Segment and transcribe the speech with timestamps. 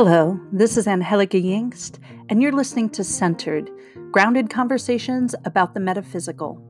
[0.00, 1.98] Hello, this is Angelica Yingst,
[2.28, 3.68] and you're listening to Centered
[4.12, 6.62] Grounded Conversations about the Metaphysical.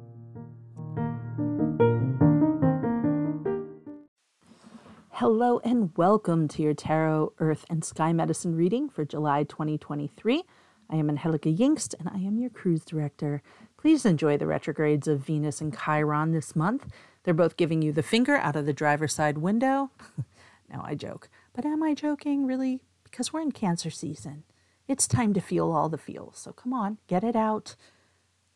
[5.10, 10.44] Hello, and welcome to your Tarot, Earth, and Sky Medicine reading for July 2023.
[10.88, 13.42] I am Angelica Yingst, and I am your cruise director.
[13.76, 16.90] Please enjoy the retrogrades of Venus and Chiron this month.
[17.24, 19.90] They're both giving you the finger out of the driver's side window.
[20.70, 22.46] now I joke, but am I joking?
[22.46, 22.80] Really?
[23.10, 24.44] Because we're in cancer season.
[24.86, 26.38] It's time to feel all the feels.
[26.38, 27.76] So come on, get it out.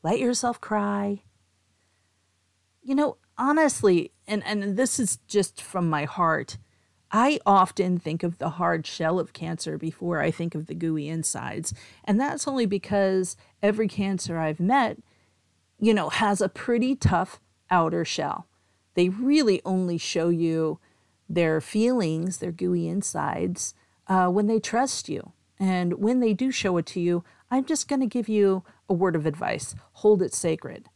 [0.03, 1.23] Let yourself cry.
[2.83, 6.59] You know, honestly, and, and this is just from my heart,
[7.11, 11.09] I often think of the hard shell of cancer before I think of the gooey
[11.09, 11.75] insides.
[12.05, 14.99] And that's only because every cancer I've met,
[15.79, 17.39] you know, has a pretty tough
[17.71, 18.47] outer shell.
[18.95, 20.79] They really only show you
[21.29, 23.75] their feelings, their gooey insides,
[24.09, 25.33] uh, when they trust you.
[25.59, 28.95] And when they do show it to you, I'm just going to give you a
[28.95, 30.89] word of advice hold it sacred.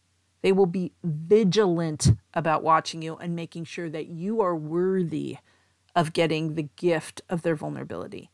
[0.42, 5.38] They will be vigilant about watching you and making sure that you are worthy
[5.94, 8.30] of getting the gift of their vulnerability.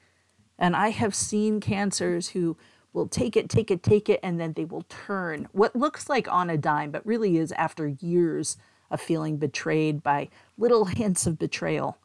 [0.58, 2.56] And I have seen cancers who
[2.92, 6.30] will take it, take it, take it, and then they will turn what looks like
[6.30, 8.56] on a dime, but really is after years
[8.90, 11.98] of feeling betrayed by little hints of betrayal.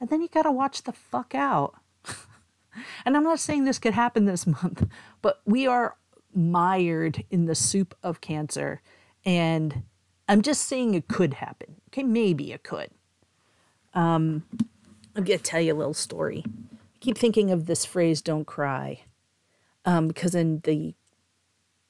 [0.00, 1.74] And then you got to watch the fuck out.
[3.04, 4.86] And I'm not saying this could happen this month,
[5.22, 5.96] but we are
[6.34, 8.82] mired in the soup of cancer.
[9.24, 9.82] And
[10.28, 11.76] I'm just saying it could happen.
[11.88, 12.90] Okay, maybe it could.
[13.94, 14.44] Um,
[15.16, 16.44] I'm going to tell you a little story.
[16.46, 19.02] I keep thinking of this phrase, don't cry.
[19.84, 20.94] Um, because in the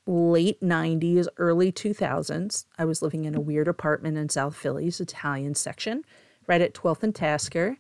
[0.06, 5.55] late 90s, early 2000s, I was living in a weird apartment in South Philly's Italian
[5.55, 6.05] section,
[6.47, 7.77] right at 12th and Tasker.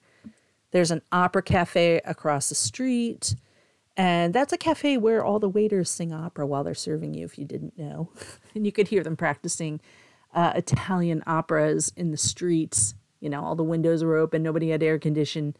[0.70, 3.34] There's an opera cafe across the street.
[3.96, 7.36] And that's a cafe where all the waiters sing opera while they're serving you, if
[7.38, 8.10] you didn't know.
[8.54, 9.80] and you could hear them practicing
[10.32, 12.94] uh, Italian operas in the streets.
[13.20, 15.54] You know, all the windows were open, nobody had air conditioning.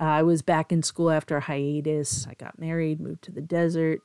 [0.00, 2.26] Uh, I was back in school after a hiatus.
[2.26, 4.00] I got married, moved to the desert.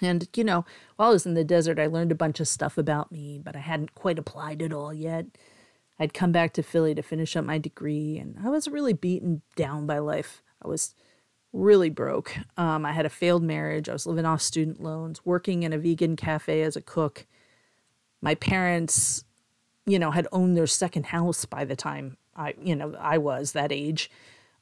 [0.00, 0.64] And, you know,
[0.96, 3.56] while I was in the desert, I learned a bunch of stuff about me, but
[3.56, 5.26] I hadn't quite applied it all yet.
[5.98, 9.42] I'd come back to Philly to finish up my degree, and I was really beaten
[9.56, 10.42] down by life.
[10.62, 10.94] I was
[11.52, 12.36] really broke.
[12.56, 13.88] Um, I had a failed marriage.
[13.88, 17.26] I was living off student loans, working in a vegan cafe as a cook.
[18.20, 19.24] My parents,
[19.86, 23.52] you know, had owned their second house by the time I, you know, I was
[23.52, 24.10] that age,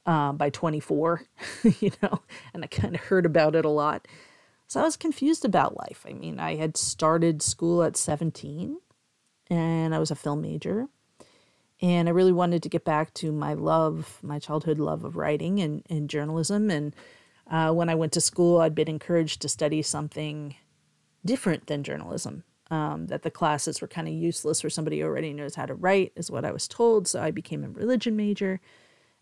[0.05, 1.21] uh, by 24,
[1.79, 2.21] you know,
[2.53, 4.07] and I kind of heard about it a lot.
[4.67, 6.05] So I was confused about life.
[6.09, 8.77] I mean, I had started school at 17
[9.49, 10.87] and I was a film major.
[11.81, 15.59] And I really wanted to get back to my love, my childhood love of writing
[15.59, 16.71] and, and journalism.
[16.71, 16.95] And
[17.49, 20.55] uh, when I went to school, I'd been encouraged to study something
[21.23, 22.43] different than journalism.
[22.69, 25.73] Um, that the classes were kind of useless for somebody who already knows how to
[25.73, 27.07] write, is what I was told.
[27.07, 28.59] So I became a religion major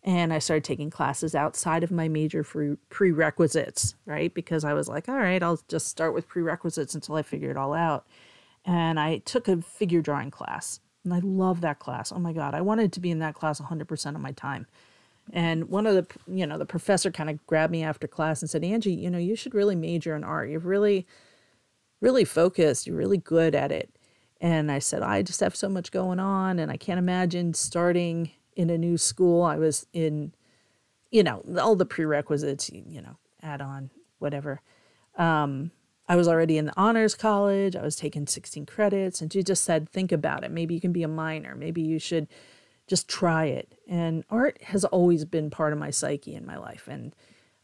[0.05, 4.33] and I started taking classes outside of my major for prerequisites, right?
[4.33, 7.57] Because I was like, all right, I'll just start with prerequisites until I figure it
[7.57, 8.07] all out.
[8.63, 12.11] And I took a figure drawing class and I love that class.
[12.11, 12.53] Oh my God.
[12.53, 14.67] I wanted to be in that class 100% of my time.
[15.31, 18.49] And one of the, you know, the professor kind of grabbed me after class and
[18.49, 20.49] said, Angie, you know, you should really major in art.
[20.49, 21.07] You're really,
[22.01, 22.85] really focused.
[22.85, 23.95] You're really good at it.
[24.41, 28.31] And I said, I just have so much going on and I can't imagine starting
[28.55, 29.43] in a new school.
[29.43, 30.33] I was in,
[31.09, 33.89] you know, all the prerequisites, you know, add on,
[34.19, 34.61] whatever.
[35.17, 35.71] Um,
[36.07, 37.75] I was already in the honors college.
[37.75, 39.21] I was taking 16 credits.
[39.21, 40.51] And she just said, think about it.
[40.51, 41.55] Maybe you can be a minor.
[41.55, 42.27] Maybe you should
[42.87, 43.73] just try it.
[43.87, 46.87] And art has always been part of my psyche in my life.
[46.87, 47.15] And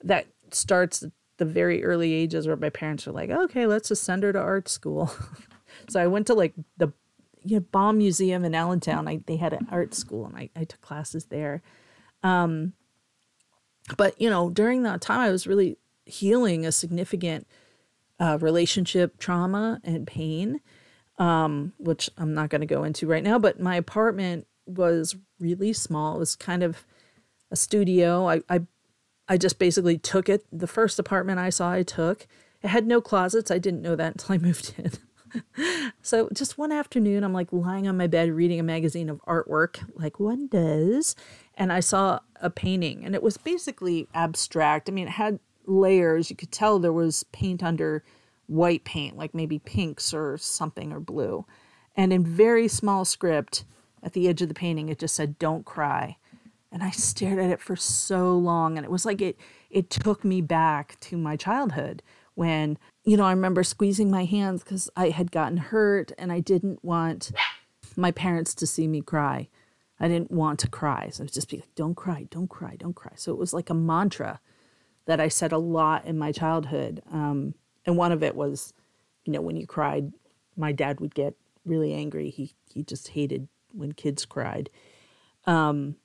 [0.03, 4.03] that starts at the very early ages where my parents were like, okay, let's just
[4.03, 5.13] send her to art school.
[5.90, 6.91] so I went to like the
[7.44, 9.08] you know, Baum Museum in Allentown.
[9.08, 11.61] I, they had an art school and I, I took classes there.
[12.23, 12.73] Um,
[13.97, 17.46] but, you know, during that time, I was really healing a significant–
[18.22, 20.62] uh, relationship trauma and pain,
[21.18, 23.40] um, which I'm not going to go into right now.
[23.40, 26.16] But my apartment was really small.
[26.16, 26.85] It was kind of
[27.50, 28.29] a studio.
[28.29, 28.62] I, I,
[29.28, 30.46] I just basically took it.
[30.52, 32.28] The first apartment I saw, I took.
[32.62, 33.50] It had no closets.
[33.50, 34.91] I didn't know that until I moved in.
[36.03, 39.84] so just one afternoon, I'm like lying on my bed reading a magazine of artwork,
[39.96, 41.16] like one does,
[41.56, 44.90] and I saw a painting, and it was basically abstract.
[44.90, 45.40] I mean, it had
[45.72, 48.03] layers, you could tell there was paint under
[48.47, 51.46] white paint, like maybe pinks or something or blue.
[51.96, 53.64] And in very small script
[54.03, 56.18] at the edge of the painting, it just said, Don't cry.
[56.72, 58.78] And I stared at it for so long.
[58.78, 59.38] And it was like it
[59.70, 62.03] it took me back to my childhood
[62.35, 66.40] when, you know, I remember squeezing my hands because I had gotten hurt and I
[66.40, 67.32] didn't want
[67.96, 69.47] my parents to see me cry.
[70.00, 71.09] I didn't want to cry.
[71.09, 73.14] So I was just be like, don't cry, don't cry, don't cry.
[73.16, 74.40] So it was like a mantra
[75.06, 77.02] that I said a lot in my childhood.
[77.12, 77.56] Um,
[77.86, 78.74] and one of it was,
[79.26, 80.12] you know, when you cried,
[80.56, 82.30] my dad would get really angry.
[82.30, 84.70] He he just hated when kids cried.
[85.46, 85.96] Um,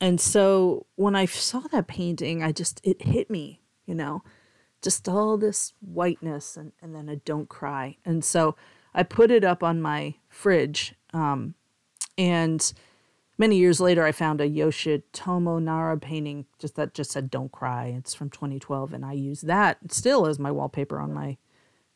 [0.00, 4.22] and so when I saw that painting, I just it hit me, you know,
[4.82, 7.96] just all this whiteness and, and then a don't cry.
[8.04, 8.56] And so
[8.94, 10.94] I put it up on my fridge.
[11.12, 11.54] Um,
[12.16, 12.72] and
[13.40, 17.86] many years later, I found a Yoshitomo Nara painting just that just said "Don't cry."
[17.86, 21.38] It's from 2012, and I use that still as my wallpaper on my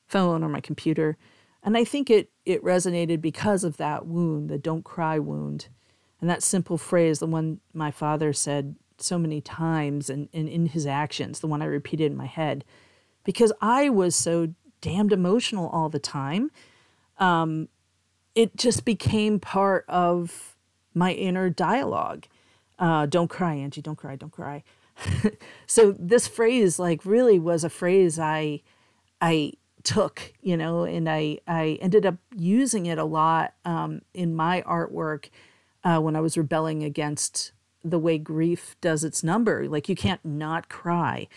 [0.09, 1.17] phone or my computer.
[1.63, 5.69] And I think it it resonated because of that wound, the "Don't cry" wound,
[6.21, 10.67] and that simple phrase, the one my father said so many times, and, and in
[10.67, 12.65] his actions, the one I repeated in my head,
[13.25, 16.51] because I was so damned emotional all the time
[17.19, 17.69] um,
[18.35, 20.54] it just became part of
[20.95, 22.27] my inner dialogue.
[22.79, 23.83] Uh, don't cry, Angie.
[23.83, 24.17] Don't cry.
[24.17, 24.63] Don't cry.
[25.67, 28.61] so this phrase, like, really was a phrase I,
[29.21, 29.55] I
[29.85, 34.63] took, you know, and I I ended up using it a lot um, in my
[34.63, 35.29] artwork
[35.85, 37.53] uh, when I was rebelling against
[37.85, 39.69] the way grief does its number.
[39.69, 41.29] Like you can't not cry.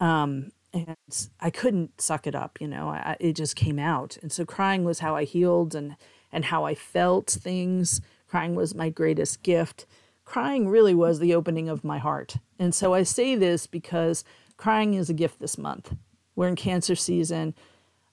[0.00, 0.96] Um, and
[1.40, 2.88] I couldn't suck it up, you know.
[2.88, 5.96] I, it just came out, and so crying was how I healed and
[6.32, 8.00] and how I felt things.
[8.34, 9.86] Crying was my greatest gift.
[10.24, 14.24] Crying really was the opening of my heart, and so I say this because
[14.56, 15.94] crying is a gift this month.
[16.34, 17.54] We're in Cancer season.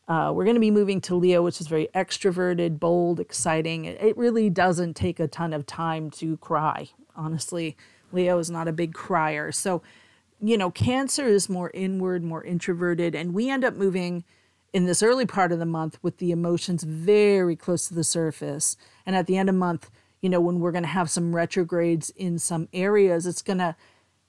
[0.07, 3.85] Uh, we're going to be moving to Leo, which is very extroverted, bold, exciting.
[3.85, 6.89] It, really doesn't take a ton of time to cry.
[7.15, 7.75] Honestly,
[8.11, 9.81] Leo is not a big crier, so
[10.39, 14.23] you know, Cancer is more inward, more introverted, and we end up moving
[14.71, 18.77] in this early part of the month with the emotions very close to the surface.
[19.05, 19.89] And at the end of the month,
[20.21, 23.75] you know, when we're going to have some retrogrades in some areas, it's going to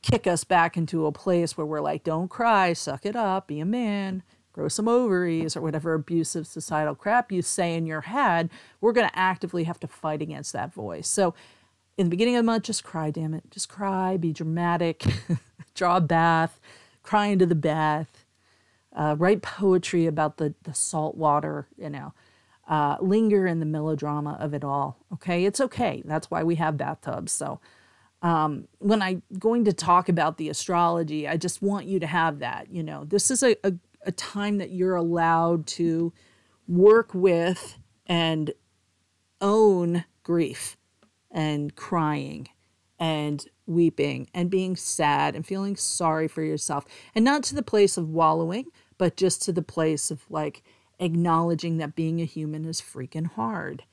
[0.03, 3.61] kick us back into a place where we're like, don't cry, suck it up, be
[3.61, 4.23] a man,
[4.53, 8.51] grow some ovaries, or whatever abusive societal crap you say in your head.
[8.81, 11.09] We're going to actively have to fight against that voice.
[11.09, 11.35] So,
[11.99, 13.45] in the beginning of the month, just cry, damn it.
[13.51, 15.05] Just cry, be dramatic,
[15.75, 16.59] draw a bath,
[17.03, 18.25] cry into the bath,
[18.97, 22.15] uh, write poetry about the, the salt water, you know,
[22.73, 24.97] uh, linger in the melodrama of it all.
[25.13, 26.03] Okay, it's okay.
[26.07, 27.31] That's why we have bathtubs.
[27.31, 27.61] So,
[28.23, 32.39] um, when I'm going to talk about the astrology, I just want you to have
[32.39, 32.73] that.
[32.73, 33.75] You know, this is a, a,
[34.07, 36.15] a time that you're allowed to
[36.67, 37.77] work with
[38.07, 38.55] and
[39.43, 40.79] own grief
[41.31, 42.49] and crying
[42.99, 46.87] and weeping and being sad and feeling sorry for yourself.
[47.15, 48.65] And not to the place of wallowing,
[48.97, 50.63] but just to the place of like
[50.99, 53.85] acknowledging that being a human is freaking hard.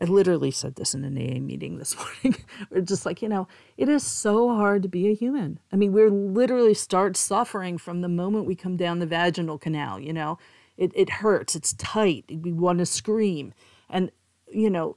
[0.00, 2.42] I literally said this in an AA meeting this morning.
[2.70, 3.46] we're just like, you know,
[3.76, 5.60] it is so hard to be a human.
[5.72, 10.00] I mean, we're literally start suffering from the moment we come down the vaginal canal,
[10.00, 10.38] you know.
[10.76, 13.54] It it hurts, it's tight, we want to scream.
[13.88, 14.10] And
[14.52, 14.96] you know,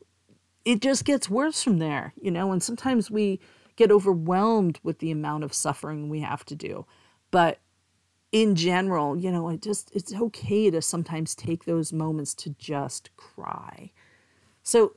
[0.65, 3.39] it just gets worse from there, you know, and sometimes we
[3.75, 6.85] get overwhelmed with the amount of suffering we have to do.
[7.29, 7.59] But
[8.31, 13.09] in general, you know, it just it's okay to sometimes take those moments to just
[13.15, 13.91] cry.
[14.63, 14.93] So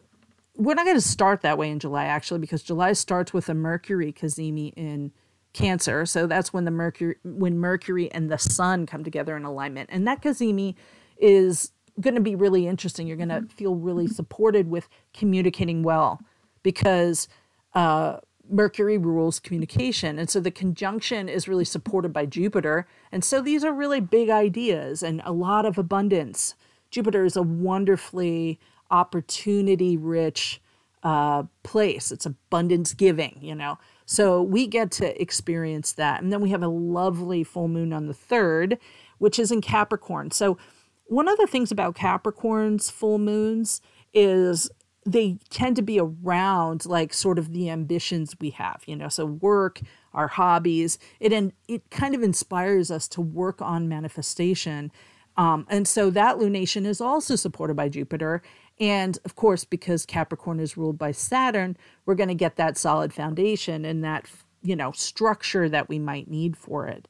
[0.57, 3.55] we're not going to start that way in July actually because July starts with a
[3.55, 5.13] Mercury cazimi in
[5.53, 6.07] Cancer.
[6.07, 9.91] So that's when the Mercury when Mercury and the Sun come together in alignment.
[9.93, 10.75] And that cazimi
[11.17, 13.07] is going to be really interesting.
[13.07, 16.21] You're going to feel really supported with communicating well
[16.63, 17.29] because
[17.75, 18.19] uh,
[18.51, 20.19] Mercury rules communication.
[20.19, 22.87] And so the conjunction is really supported by Jupiter.
[23.13, 26.55] And so these are really big ideas and a lot of abundance.
[26.91, 28.59] Jupiter is a wonderfully
[28.91, 30.61] opportunity rich
[31.03, 33.79] uh, place, it's abundance giving, you know.
[34.05, 36.23] So we get to experience that.
[36.23, 38.77] And then we have a lovely full moon on the 3rd,
[39.19, 40.31] which is in Capricorn.
[40.31, 40.59] So
[41.05, 43.81] one of the things about Capricorn's full moons
[44.13, 44.71] is
[45.13, 49.27] they tend to be around like sort of the ambitions we have, you know, so
[49.27, 49.81] work,
[50.15, 50.99] our hobbies.
[51.19, 54.93] It and it kind of inspires us to work on manifestation.
[55.37, 58.43] Um, and so that lunation is also supported by Jupiter.
[58.79, 61.77] And of course, because Capricorn is ruled by Saturn,
[62.07, 64.27] we're going to get that solid foundation and that,
[64.63, 67.09] you know, structure that we might need for it.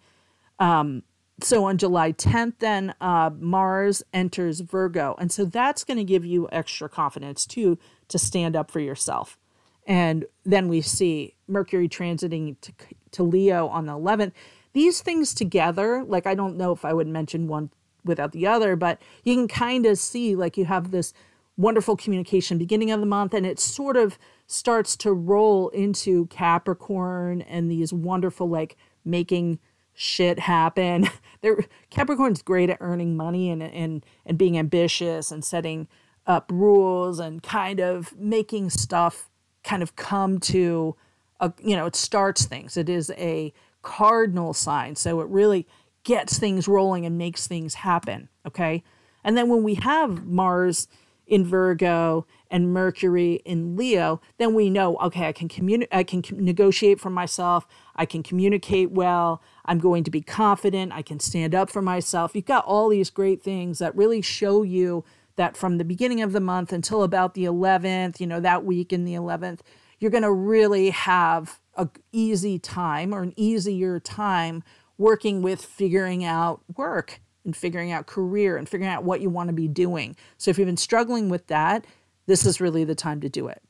[0.59, 1.03] Um,
[1.45, 5.15] so on July 10th, then uh, Mars enters Virgo.
[5.19, 7.79] And so that's going to give you extra confidence too
[8.09, 9.39] to stand up for yourself
[9.87, 12.73] And then we see Mercury transiting to,
[13.13, 14.33] to Leo on the 11th.
[14.73, 17.71] These things together, like I don't know if I would mention one
[18.05, 21.13] without the other, but you can kind of see like you have this
[21.57, 27.43] wonderful communication beginning of the month and it sort of starts to roll into Capricorn
[27.43, 29.59] and these wonderful like making
[30.01, 31.07] shit happen.
[31.43, 31.59] They're,
[31.91, 35.89] Capricorn's great at earning money and and and being ambitious and setting
[36.27, 39.29] up rules and kind of making stuff
[39.63, 40.97] kind of come to
[41.39, 42.77] a you know it starts things.
[42.77, 43.53] It is a
[43.83, 45.67] cardinal sign, so it really
[46.03, 48.31] gets things rolling and makes things happen.
[48.47, 48.83] Okay,
[49.23, 50.89] and then when we have Mars
[51.31, 56.23] in Virgo and Mercury in Leo, then we know, okay, I can communicate, I can
[56.33, 61.55] negotiate for myself, I can communicate well, I'm going to be confident, I can stand
[61.55, 62.33] up for myself.
[62.35, 65.05] You've got all these great things that really show you
[65.37, 68.93] that from the beginning of the month until about the 11th, you know, that week
[68.93, 69.61] in the 11th,
[70.01, 74.65] you're going to really have a easy time or an easier time
[74.99, 79.51] working with figuring out work and figuring out career and figuring out what you want
[79.51, 80.17] to be doing.
[80.37, 81.87] So if you've been struggling with that,
[82.27, 83.63] this is really the time to do it.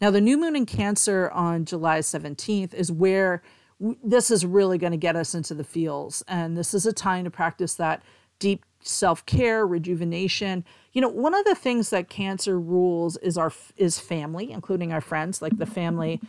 [0.00, 3.40] Now, the new moon in Cancer on July 17th is where
[3.80, 6.22] this is really going to get us into the feels.
[6.28, 8.02] And this is a time to practice that
[8.38, 10.64] deep self care, rejuvenation.
[10.92, 15.00] You know, one of the things that Cancer rules is our is family, including our
[15.00, 16.20] friends, like the family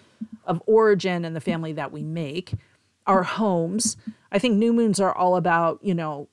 [0.45, 2.53] of origin and the family that we make,
[3.05, 3.97] our homes.
[4.31, 6.29] I think new moons are all about, you know,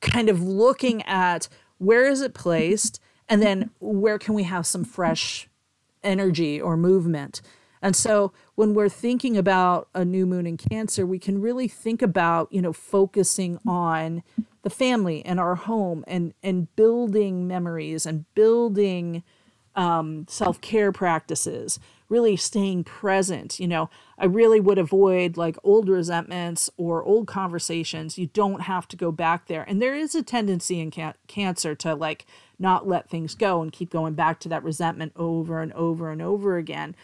[0.00, 1.48] kind of looking at
[1.78, 5.48] where is it placed and then where can we have some fresh
[6.02, 7.42] energy or movement.
[7.82, 12.02] And so when we're thinking about a new moon in Cancer, we can really think
[12.02, 14.22] about, you know, focusing on
[14.62, 19.22] the family and our home and and building memories and building
[19.76, 21.78] um, self-care practices
[22.08, 23.58] really staying present.
[23.58, 28.18] You know, I really would avoid like old resentments or old conversations.
[28.18, 29.64] You don't have to go back there.
[29.68, 32.26] And there is a tendency in can- cancer to like
[32.58, 36.22] not let things go and keep going back to that resentment over and over and
[36.22, 36.94] over again.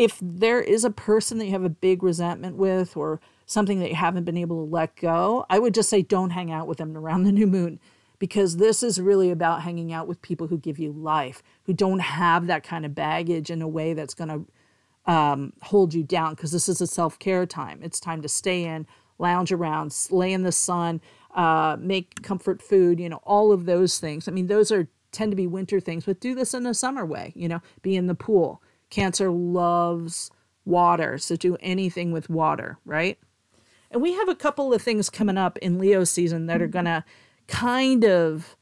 [0.00, 3.90] If there is a person that you have a big resentment with or something that
[3.90, 6.78] you haven't been able to let go, I would just say don't hang out with
[6.78, 7.78] them around the new moon
[8.18, 11.98] because this is really about hanging out with people who give you life, who don't
[11.98, 14.46] have that kind of baggage in a way that's going
[15.06, 16.34] to um, hold you down.
[16.34, 17.80] Because this is a self care time.
[17.82, 18.86] It's time to stay in,
[19.18, 21.02] lounge around, lay in the sun,
[21.34, 24.28] uh, make comfort food, you know, all of those things.
[24.28, 27.04] I mean, those are tend to be winter things, but do this in a summer
[27.04, 28.62] way, you know, be in the pool.
[28.90, 30.30] Cancer loves
[30.64, 33.18] water, so do anything with water, right?
[33.90, 36.84] And we have a couple of things coming up in Leo season that are going
[36.84, 37.04] to
[37.48, 38.56] kind of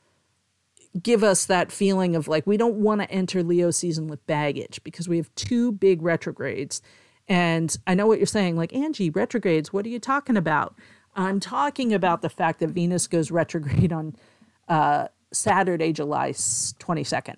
[1.02, 4.80] give us that feeling of like we don't want to enter Leo season with baggage
[4.82, 6.80] because we have two big retrogrades.
[7.28, 10.74] And I know what you're saying, like, Angie, retrogrades, what are you talking about?
[11.14, 14.16] I'm talking about the fact that Venus goes retrograde on
[14.66, 17.36] uh, Saturday, July 22nd.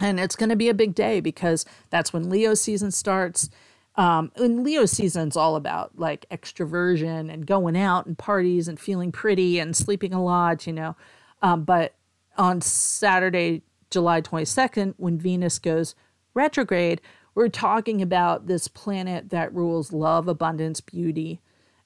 [0.00, 3.50] And it's going to be a big day because that's when Leo season starts.
[3.96, 9.12] Um, and Leo season's all about like extroversion and going out and parties and feeling
[9.12, 10.96] pretty and sleeping a lot, you know.
[11.42, 11.94] Um, but
[12.38, 15.94] on Saturday, July 22nd, when Venus goes
[16.34, 17.00] retrograde,
[17.34, 21.40] we're talking about this planet that rules love, abundance, beauty.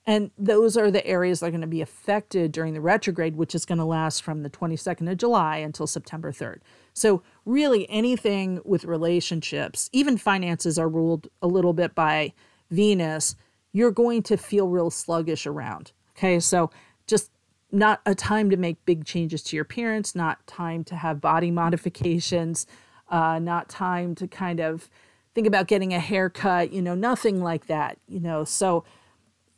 [0.07, 3.55] And those are the areas that are going to be affected during the retrograde, which
[3.55, 6.61] is going to last from the 22nd of July until September 3rd.
[6.95, 12.35] So, really, anything with relationships, even finances are ruled a little bit by
[12.71, 13.37] Venus,
[13.73, 15.93] you're going to feel real sluggish around.
[16.17, 16.41] Okay.
[16.41, 16.71] So,
[17.07, 17.31] just
[17.71, 21.51] not a time to make big changes to your appearance, not time to have body
[21.63, 22.67] modifications,
[23.09, 24.91] uh, not time to kind of
[25.35, 28.45] think about getting a haircut, you know, nothing like that, you know.
[28.45, 28.85] So,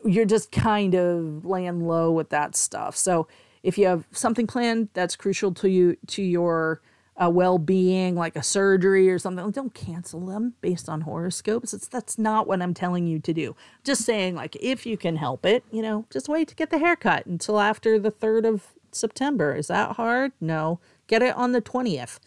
[0.05, 2.97] you're just kind of laying low with that stuff.
[2.97, 3.27] So,
[3.63, 6.83] if you have something planned that's crucial to you to your
[7.21, 9.51] a well-being like a surgery or something.
[9.51, 11.75] Don't cancel them based on horoscopes.
[11.75, 13.57] It's that's not what i'm telling you to do.
[13.85, 16.79] Just saying like if you can help it you know just wait to get the
[16.79, 19.55] haircut until after the 3rd of september.
[19.55, 20.33] Is that hard?
[20.41, 20.81] No.
[21.07, 22.19] Get it on the 20th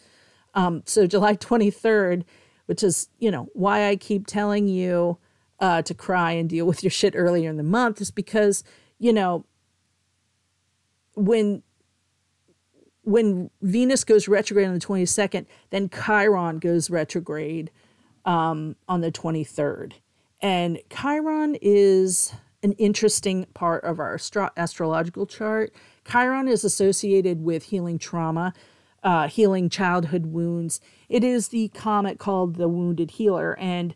[0.54, 2.24] um, so july 23rd
[2.66, 5.18] which is you know why i keep telling you
[5.60, 8.64] uh, to cry and deal with your shit earlier in the month is because
[8.98, 9.46] you know
[11.16, 11.62] when
[13.04, 17.72] when Venus goes retrograde on the 22nd, then Chiron goes retrograde
[18.26, 19.94] um, on the 23rd.
[20.42, 25.74] And Chiron is an interesting part of our astro- astrological chart.
[26.10, 28.54] Chiron is associated with healing trauma.
[29.04, 30.80] uh, healing childhood wounds.
[31.10, 33.96] It is the comet called the Wounded Healer, and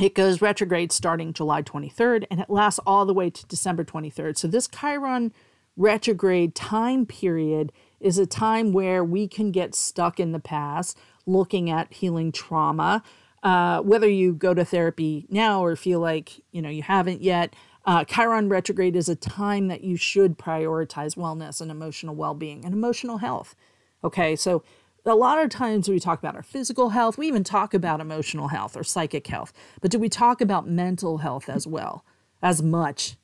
[0.00, 4.38] it goes retrograde starting July 23rd, and it lasts all the way to December 23rd.
[4.38, 5.32] So this Chiron
[5.76, 11.70] retrograde time period is a time where we can get stuck in the past, looking
[11.70, 13.02] at healing trauma.
[13.42, 17.54] Uh, whether you go to therapy now or feel like you know you haven't yet,
[17.84, 22.72] uh, Chiron retrograde is a time that you should prioritize wellness and emotional well-being and
[22.72, 23.54] emotional health.
[24.02, 24.62] Okay, so
[25.04, 28.48] a lot of times we talk about our physical health, we even talk about emotional
[28.48, 29.52] health or psychic health,
[29.82, 32.04] but do we talk about mental health as well,
[32.42, 33.16] as much?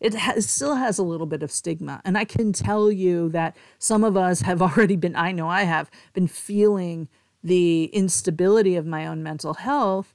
[0.00, 2.02] It has, still has a little bit of stigma.
[2.04, 5.62] And I can tell you that some of us have already been, I know I
[5.62, 7.08] have, been feeling
[7.42, 10.12] the instability of my own mental health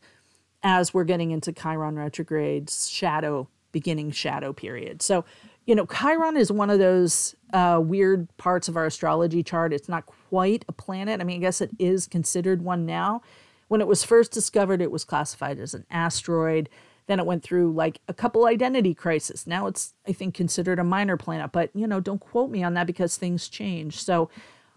[0.64, 5.02] as we're getting into Chiron retrograde's shadow, beginning shadow period.
[5.02, 5.26] So
[5.66, 9.74] you know, Chiron is one of those uh, weird parts of our astrology chart.
[9.74, 11.22] It's not quite a planet.
[11.22, 13.22] I mean, I guess it is considered one now.
[13.68, 16.68] When it was first discovered, it was classified as an asteroid.
[17.08, 19.46] Then it went through like a couple identity crises.
[19.48, 21.52] Now it's, I think, considered a minor planet.
[21.52, 24.02] But, you know, don't quote me on that because things change.
[24.02, 24.30] So,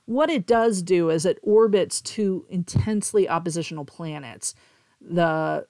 [0.07, 4.54] what it does do is it orbits two intensely oppositional planets.
[5.00, 5.66] The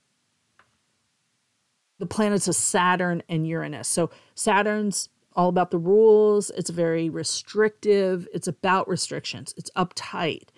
[1.99, 3.89] the planets of Saturn and Uranus.
[3.89, 10.49] So Saturn's all about the rules, it's very restrictive, it's about restrictions, it's uptight.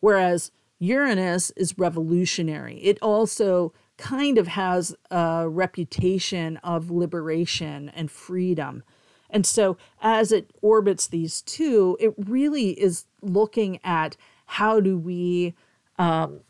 [0.00, 2.78] Whereas Uranus is revolutionary.
[2.78, 8.82] It also kind of has a reputation of liberation and freedom.
[9.30, 15.54] And so, as it orbits these two, it really is looking at how do we
[15.98, 16.40] um,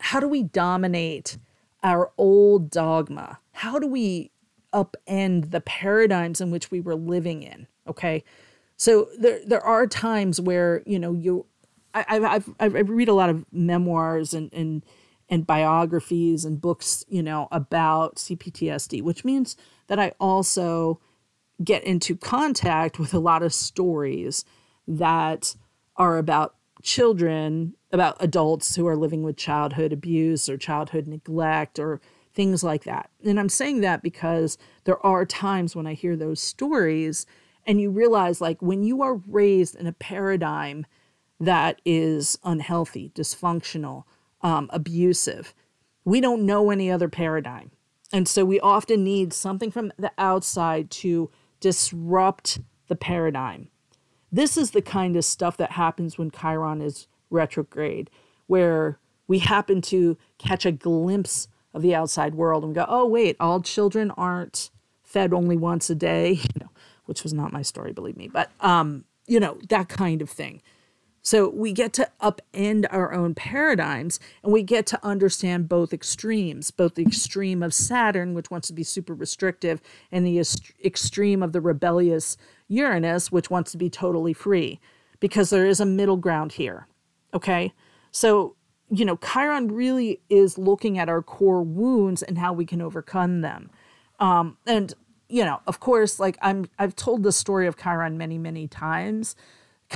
[0.00, 1.38] how do we dominate
[1.82, 4.30] our old dogma how do we
[4.72, 7.66] upend the paradigms in which we were living in?
[7.86, 8.24] Okay.
[8.78, 11.44] So there, there are times where, you know, you,
[11.92, 14.82] I, I've, i've read a lot of memoirs and, and,
[15.30, 21.00] and biographies and books, you know, about CPTSD, which means that I also
[21.62, 24.44] get into contact with a lot of stories
[24.88, 25.54] that
[25.96, 32.00] are about children, about adults who are living with childhood abuse or childhood neglect or
[32.34, 33.10] things like that.
[33.24, 37.26] And I'm saying that because there are times when I hear those stories
[37.66, 40.86] and you realize, like, when you are raised in a paradigm
[41.38, 44.04] that is unhealthy, dysfunctional,
[44.42, 45.54] um, abusive,
[46.04, 47.70] we don't know any other paradigm.
[48.12, 53.68] And so we often need something from the outside to disrupt the paradigm.
[54.32, 58.10] This is the kind of stuff that happens when Chiron is retrograde,
[58.46, 58.98] where
[59.28, 63.60] we happen to catch a glimpse of the outside world and go, oh, wait, all
[63.60, 64.70] children aren't
[65.04, 66.70] fed only once a day, you know,
[67.04, 70.60] which was not my story, believe me, but, um, you know, that kind of thing.
[71.22, 76.70] So we get to upend our own paradigms and we get to understand both extremes,
[76.70, 80.42] both the extreme of Saturn, which wants to be super restrictive, and the
[80.84, 82.36] extreme of the rebellious
[82.68, 84.80] Uranus, which wants to be totally free,
[85.18, 86.86] because there is a middle ground here.
[87.34, 87.74] Okay.
[88.10, 88.56] So
[88.90, 93.40] you know, Chiron really is looking at our core wounds and how we can overcome
[93.40, 93.70] them.
[94.18, 94.92] Um, and
[95.28, 99.36] you know, of course, like I'm, I've told the story of Chiron many, many times.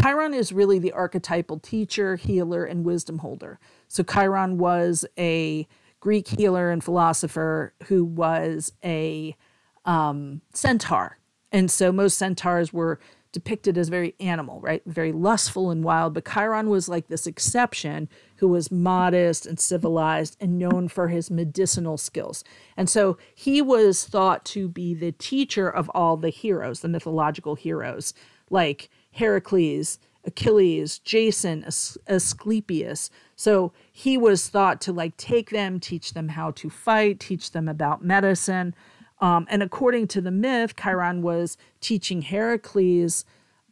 [0.01, 3.59] Chiron is really the archetypal teacher, healer, and wisdom holder.
[3.89, 5.67] So Chiron was a
[6.01, 9.37] Greek healer and philosopher who was a
[9.85, 11.19] um, centaur,
[11.53, 12.99] and so most centaurs were
[13.35, 14.81] depicted as very animal, right?
[14.87, 16.15] Very lustful and wild.
[16.15, 21.33] But Chiron was like this exception who was modest and civilized and known for his
[21.33, 22.45] medicinal skills.
[22.77, 27.57] And so he was thought to be the teacher of all the heroes, the mythological
[27.57, 28.15] heroes,
[28.51, 33.11] like Heracles, Achilles, Jason, As- Asclepius.
[33.37, 37.69] So he was thought to like take them, teach them how to fight, teach them
[37.69, 38.75] about medicine.
[39.21, 43.25] Um, and according to the myth, Chiron was teaching Heracles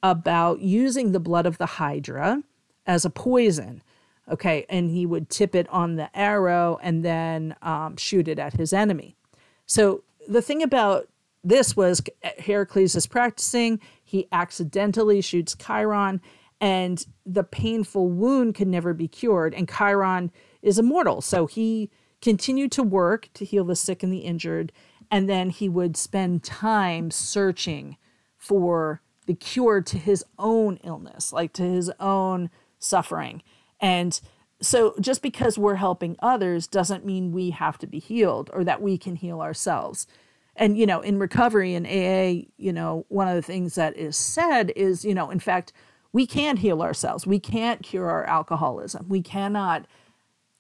[0.02, 2.42] about using the blood of the Hydra
[2.87, 3.83] as a poison.
[4.31, 8.55] Okay, and he would tip it on the arrow and then um, shoot it at
[8.55, 9.16] his enemy.
[9.66, 11.09] So the thing about
[11.44, 16.20] this was uh, Heracles is practicing, he accidentally shoots Chiron,
[16.61, 19.52] and the painful wound can never be cured.
[19.55, 20.31] And Chiron
[20.62, 21.20] is immortal.
[21.20, 24.72] So he continued to work to heal the sick and the injured
[25.12, 27.98] and then he would spend time searching
[28.38, 33.42] for the cure to his own illness, like to his own suffering.
[33.78, 34.18] And
[34.62, 38.81] so just because we're helping others doesn't mean we have to be healed or that
[38.81, 40.07] we can heal ourselves.
[40.57, 44.17] And, you know, in recovery in AA, you know, one of the things that is
[44.17, 45.73] said is, you know, in fact,
[46.12, 47.27] we can't heal ourselves.
[47.27, 49.07] We can't cure our alcoholism.
[49.09, 49.87] We cannot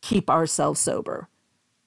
[0.00, 1.28] keep ourselves sober.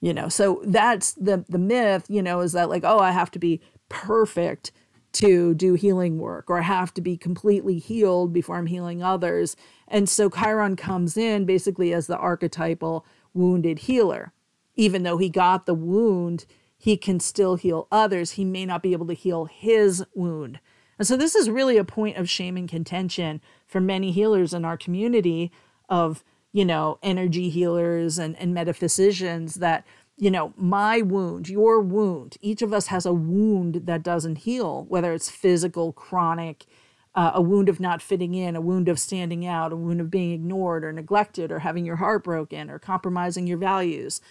[0.01, 3.31] You know, so that's the the myth, you know, is that like, oh, I have
[3.31, 4.71] to be perfect
[5.13, 9.55] to do healing work or I have to be completely healed before I'm healing others.
[9.87, 14.33] And so Chiron comes in basically as the archetypal wounded healer.
[14.75, 16.45] Even though he got the wound,
[16.85, 18.33] he can still heal others.
[18.33, 20.59] He may not be able to heal his wound.
[20.99, 24.63] And so this is really a point of shame and contention for many healers in
[24.63, 25.51] our community
[25.89, 29.83] of, you know, energy healers and, and metaphysicians that
[30.15, 34.85] you know, my wound, your wound, each of us has a wound that doesn't heal,
[34.87, 36.67] whether it's physical, chronic,
[37.15, 40.11] uh, a wound of not fitting in, a wound of standing out, a wound of
[40.11, 44.21] being ignored or neglected or having your heart broken or compromising your values.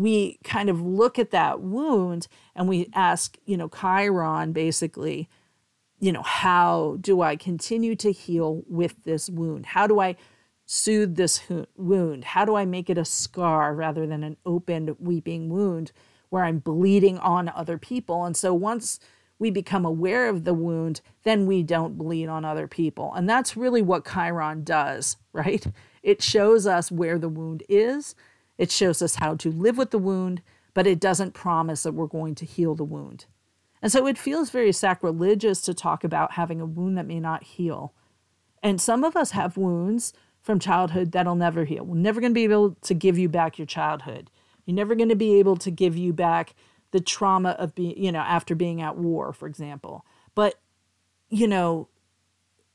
[0.00, 5.28] We kind of look at that wound and we ask, you know, Chiron basically,
[5.98, 9.66] you know, how do I continue to heal with this wound?
[9.66, 10.16] How do I
[10.64, 11.42] soothe this
[11.76, 12.24] wound?
[12.24, 15.92] How do I make it a scar rather than an open, weeping wound
[16.30, 18.24] where I'm bleeding on other people?
[18.24, 19.00] And so once
[19.38, 23.12] we become aware of the wound, then we don't bleed on other people.
[23.14, 25.66] And that's really what Chiron does, right?
[26.02, 28.14] It shows us where the wound is,
[28.60, 30.42] it shows us how to live with the wound,
[30.74, 33.24] but it doesn't promise that we're going to heal the wound.
[33.80, 37.42] And so it feels very sacrilegious to talk about having a wound that may not
[37.42, 37.94] heal.
[38.62, 41.86] And some of us have wounds from childhood that'll never heal.
[41.86, 44.30] We're never going to be able to give you back your childhood.
[44.66, 46.54] You're never going to be able to give you back
[46.90, 50.04] the trauma of being, you know, after being at war, for example.
[50.34, 50.56] But,
[51.30, 51.88] you know,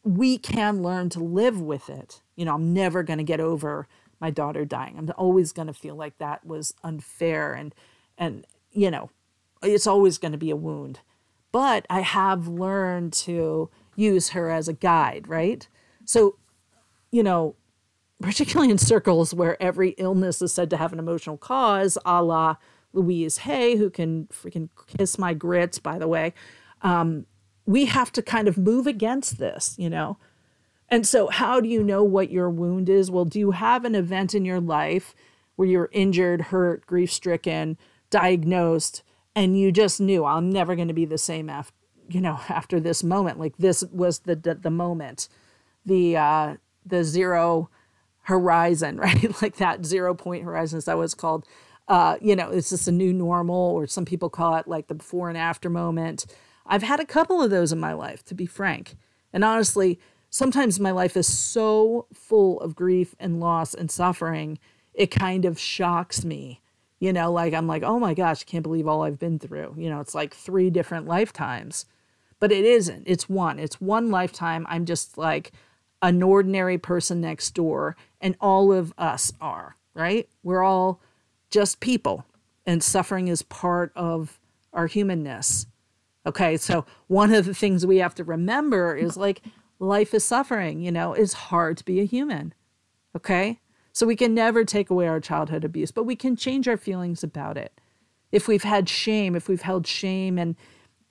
[0.03, 2.23] we can learn to live with it.
[2.35, 3.87] You know, I'm never going to get over
[4.19, 4.95] my daughter dying.
[4.97, 7.73] I'm always going to feel like that was unfair and
[8.17, 9.09] and you know,
[9.63, 10.99] it's always going to be a wound.
[11.51, 15.67] But I have learned to use her as a guide, right?
[16.05, 16.37] So
[17.11, 17.55] you know,
[18.21, 22.57] particularly in circles where every illness is said to have an emotional cause, a la
[22.93, 26.33] Louise Hay, who can freaking kiss my grits, by the way,
[26.81, 27.25] um,
[27.65, 30.17] we have to kind of move against this, you know?
[30.89, 33.09] And so, how do you know what your wound is?
[33.09, 35.15] Well, do you have an event in your life
[35.55, 37.77] where you're injured, hurt, grief stricken,
[38.09, 39.03] diagnosed,
[39.35, 41.75] and you just knew I'm never going to be the same after,
[42.07, 43.39] you know, after this moment?
[43.39, 45.27] Like this was the the, the moment,
[45.85, 47.69] the uh, the zero
[48.23, 49.41] horizon, right?
[49.41, 51.45] like that zero point horizon is that it's called?
[51.87, 54.95] Uh, you know, it's just a new normal, or some people call it like the
[54.95, 56.25] before and after moment.
[56.65, 58.95] I've had a couple of those in my life, to be frank.
[59.31, 59.99] And honestly,
[60.35, 64.59] sometimes my life is so full of grief and loss and suffering,
[64.93, 66.59] it kind of shocks me.
[66.99, 69.75] You know, like I'm like, oh my gosh, I can't believe all I've been through.
[69.77, 71.85] You know, it's like three different lifetimes.
[72.39, 73.03] But it isn't.
[73.05, 73.59] It's one.
[73.59, 74.65] It's one lifetime.
[74.67, 75.53] I'm just like,
[76.01, 80.27] an ordinary person next door, and all of us are, right?
[80.43, 81.01] We're all
[81.49, 82.25] just people,
[82.65, 84.39] and suffering is part of
[84.73, 85.65] our humanness.
[86.25, 89.41] Okay, so one of the things we have to remember is like
[89.79, 92.53] life is suffering, you know, it's hard to be a human.
[93.15, 93.59] Okay,
[93.93, 97.23] so we can never take away our childhood abuse, but we can change our feelings
[97.23, 97.79] about it.
[98.31, 100.55] If we've had shame, if we've held shame and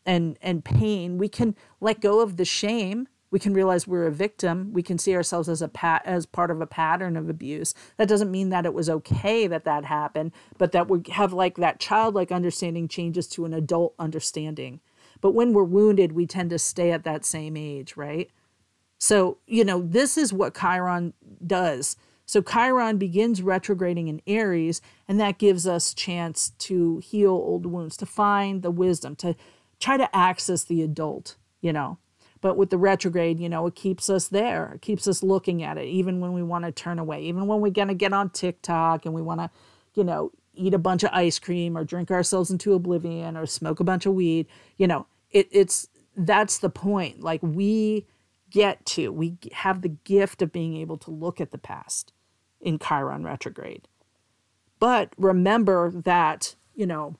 [0.07, 4.13] and and pain, we can let go of the shame we can realize we're a
[4.13, 4.73] victim.
[4.73, 7.75] We can see ourselves as a pat as part of a pattern of abuse.
[7.97, 11.57] That doesn't mean that it was okay that that happened, but that we have like
[11.57, 14.79] that childlike understanding changes to an adult understanding.
[15.21, 18.31] But when we're wounded, we tend to stay at that same age, right?
[19.05, 21.13] So, you know, this is what Chiron
[21.47, 21.99] does.
[22.25, 27.99] So Chiron begins retrograding in Aries, and that gives us chance to heal old wounds,
[27.99, 29.37] to find the wisdom, to
[29.79, 31.99] try to access the adult, you know.
[32.41, 34.73] But with the retrograde, you know, it keeps us there.
[34.77, 37.61] It keeps us looking at it, even when we want to turn away, even when
[37.61, 39.51] we're going to get on TikTok and we want to,
[39.93, 43.81] you know, eat a bunch of ice cream or drink ourselves into oblivion or smoke
[43.81, 44.47] a bunch of weed.
[44.79, 47.21] You know, it, it's that's the point.
[47.21, 48.07] Like we
[48.55, 52.13] get to, we have the gift of being able to look at the past
[52.61, 53.89] in Chiron retrograde.
[54.79, 57.17] But remember that, you know,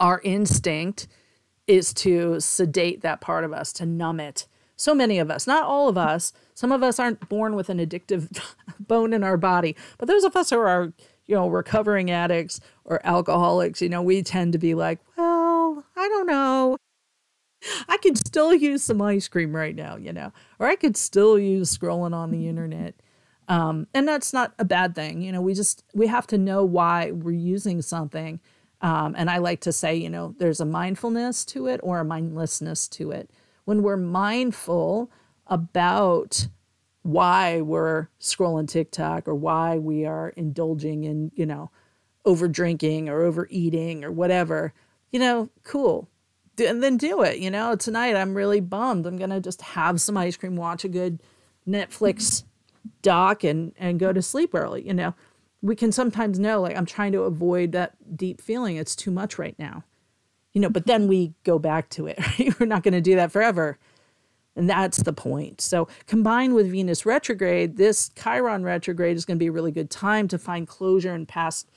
[0.00, 1.06] our instinct
[1.68, 4.48] is to sedate that part of us, to numb it.
[4.74, 7.78] So many of us, not all of us, some of us aren't born with an
[7.78, 8.42] addictive
[8.80, 10.92] bone in our body, but those of us who are,
[11.26, 16.08] you know, recovering addicts or alcoholics, you know, we tend to be like, well, I
[16.08, 16.78] don't know.
[17.88, 21.38] I could still use some ice cream right now, you know, or I could still
[21.38, 22.94] use scrolling on the internet.
[23.48, 25.22] Um, and that's not a bad thing.
[25.22, 28.40] You know, we just, we have to know why we're using something
[28.80, 32.04] um, and I like to say, you know, there's a mindfulness to it or a
[32.04, 33.30] mindlessness to it.
[33.64, 35.10] When we're mindful
[35.46, 36.48] about
[37.02, 41.70] why we're scrolling TikTok or why we are indulging in, you know,
[42.24, 44.72] over drinking or overeating or whatever,
[45.10, 46.08] you know, cool.
[46.60, 47.38] And then do it.
[47.38, 49.06] You know, tonight I'm really bummed.
[49.06, 51.22] I'm to just have some ice cream, watch a good
[51.66, 52.44] Netflix
[53.02, 55.14] doc and and go to sleep early, you know.
[55.60, 58.76] We can sometimes know like I'm trying to avoid that deep feeling.
[58.76, 59.84] It's too much right now.
[60.52, 62.18] You know, but then we go back to it.
[62.38, 62.58] Right?
[62.58, 63.78] We're not to do that forever.
[64.56, 65.60] And that's the point.
[65.60, 69.88] So, combined with Venus retrograde, this Chiron retrograde is going to be a really good
[69.88, 71.70] time to find closure in past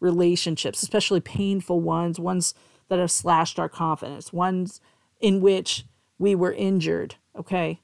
[0.00, 2.54] relationships, especially painful ones, ones
[2.88, 4.80] that have slashed our confidence, ones
[5.20, 5.84] in which
[6.18, 7.16] we were injured.
[7.36, 7.80] Okay.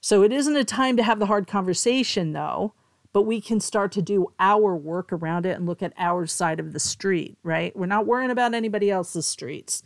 [0.00, 2.74] So, it isn't a time to have the hard conversation, though,
[3.12, 6.60] but we can start to do our work around it and look at our side
[6.60, 7.74] of the street, right?
[7.76, 9.82] We're not worrying about anybody else's streets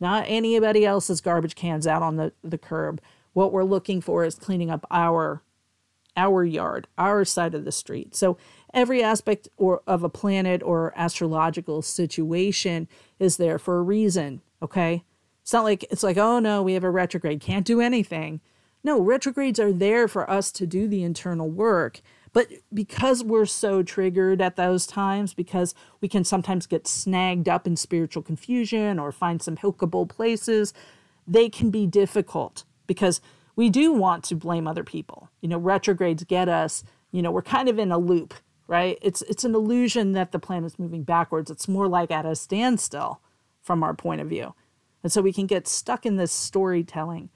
[0.00, 3.00] not anybody else's garbage cans out on the, the curb.
[3.32, 5.42] What we're looking for is cleaning up our
[6.18, 8.14] our yard, our side of the street.
[8.14, 8.38] So
[8.76, 12.86] every aspect or of a planet or astrological situation
[13.18, 15.02] is there for a reason, okay?
[15.42, 18.40] It's not like it's like, oh no, we have a retrograde, can't do anything.
[18.84, 22.02] No, retrogrades are there for us to do the internal work.
[22.32, 27.66] But because we're so triggered at those times, because we can sometimes get snagged up
[27.66, 30.74] in spiritual confusion or find some hookable places,
[31.26, 33.22] they can be difficult because
[33.56, 35.30] we do want to blame other people.
[35.40, 38.34] You know, retrogrades get us, you know, we're kind of in a loop,
[38.66, 38.98] right?
[39.02, 41.50] It's it's an illusion that the planet's moving backwards.
[41.50, 43.20] It's more like at a standstill
[43.62, 44.54] from our point of view.
[45.02, 47.30] And so we can get stuck in this storytelling.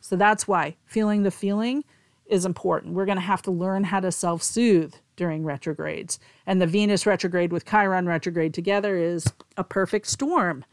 [0.00, 1.84] So that's why feeling the feeling
[2.26, 2.94] is important.
[2.94, 6.18] We're going to have to learn how to self soothe during retrogrades.
[6.46, 10.64] And the Venus retrograde with Chiron retrograde together is a perfect storm,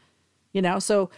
[0.52, 0.78] you know?
[0.78, 1.10] So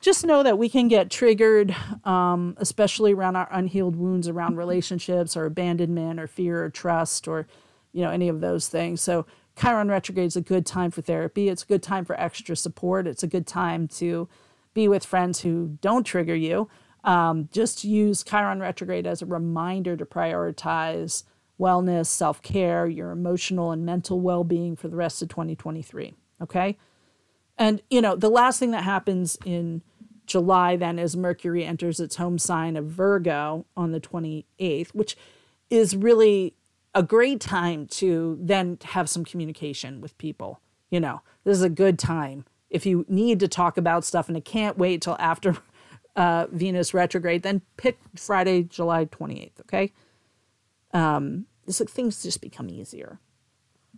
[0.00, 5.36] just know that we can get triggered, um, especially around our unhealed wounds around relationships
[5.36, 7.46] or abandonment or fear or trust or,
[7.92, 9.00] you know, any of those things.
[9.00, 9.26] So
[9.60, 11.48] Chiron retrograde is a good time for therapy.
[11.48, 13.06] It's a good time for extra support.
[13.06, 14.28] It's a good time to
[14.72, 16.68] be with friends who don't trigger you
[17.04, 21.24] um, just use Chiron retrograde as a reminder to prioritize
[21.58, 26.14] wellness, self care, your emotional and mental well being for the rest of 2023.
[26.42, 26.78] Okay.
[27.58, 29.82] And, you know, the last thing that happens in
[30.26, 35.16] July then is Mercury enters its home sign of Virgo on the 28th, which
[35.68, 36.54] is really
[36.94, 40.60] a great time to then have some communication with people.
[40.90, 44.36] You know, this is a good time if you need to talk about stuff and
[44.36, 45.56] it can't wait till after
[46.16, 49.92] uh, Venus retrograde, then pick Friday, July 28th, okay?
[50.92, 53.18] Um, like things just become easier.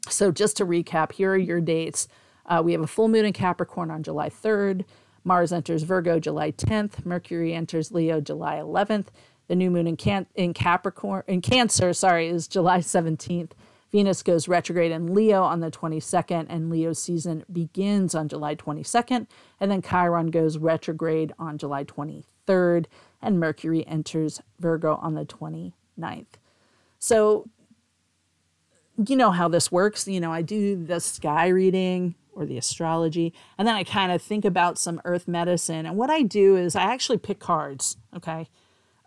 [0.09, 2.09] So, just to recap, here are your dates.
[2.45, 4.85] Uh, we have a full moon in Capricorn on July 3rd.
[5.25, 7.07] Mars enters Virgo July 10th.
[7.07, 9.07] Mercury enters Leo July 11th.
[9.53, 13.51] The new moon in, Can- in Capricorn in Cancer, sorry, is July 17th.
[13.91, 19.27] Venus goes retrograde in Leo on the 22nd, and Leo's season begins on July 22nd.
[19.61, 22.87] And then Chiron goes retrograde on July 23rd,
[23.21, 26.25] and Mercury enters Virgo on the 29th.
[26.99, 27.51] So,
[29.07, 30.09] you know how this works.
[30.09, 34.23] You know, I do the sky reading or the astrology, and then I kind of
[34.23, 35.85] think about some earth medicine.
[35.85, 38.49] And what I do is I actually pick cards, okay?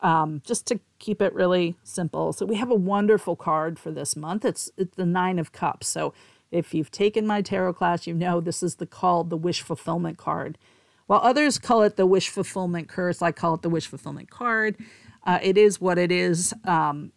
[0.05, 2.31] Um, just to keep it really simple.
[2.31, 4.45] So we have a wonderful card for this month.
[4.45, 5.87] It's it's the Nine of Cups.
[5.87, 6.13] So
[6.51, 10.19] if you've taken my tarot class, you know this is the called the wish fulfillment
[10.19, 10.59] card.
[11.07, 14.77] While others call it the wish fulfillment curse, I call it the wish fulfillment card.
[15.25, 16.53] Uh, it is what it is.
[16.65, 17.11] Um,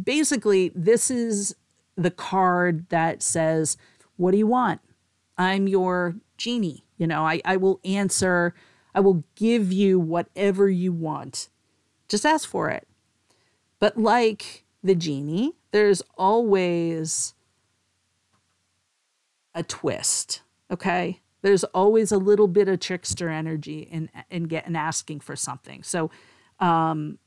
[0.00, 1.56] basically, this is
[1.96, 3.76] the card that says,
[4.16, 4.80] "What do you want?
[5.36, 6.84] I'm your genie.
[6.96, 8.54] You know, I I will answer."
[8.94, 11.50] I will give you whatever you want.
[12.08, 12.86] Just ask for it.
[13.78, 17.34] But like the genie, there's always
[19.54, 21.20] a twist, okay?
[21.42, 25.82] There's always a little bit of trickster energy in in getting asking for something.
[25.82, 26.10] So
[26.60, 27.18] um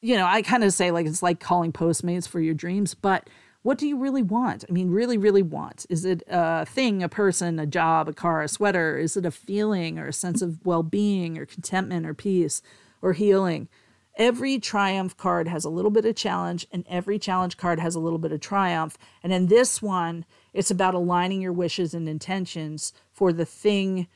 [0.00, 3.28] you know, I kind of say like it's like calling Postmates for your dreams, but
[3.62, 4.62] what do you really want?
[4.68, 5.86] I mean, really, really want?
[5.88, 8.98] Is it a thing, a person, a job, a car, a sweater?
[8.98, 12.60] Is it a feeling or a sense of well being or contentment or peace?
[13.04, 13.68] Or healing.
[14.16, 18.00] Every triumph card has a little bit of challenge, and every challenge card has a
[18.00, 18.96] little bit of triumph.
[19.22, 24.08] And in this one, it's about aligning your wishes and intentions for the thing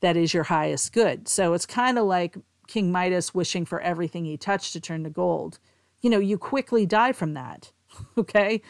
[0.00, 1.26] that is your highest good.
[1.26, 2.36] So it's kind of like
[2.68, 5.58] King Midas wishing for everything he touched to turn to gold.
[6.02, 7.72] You know, you quickly die from that.
[8.18, 8.62] okay?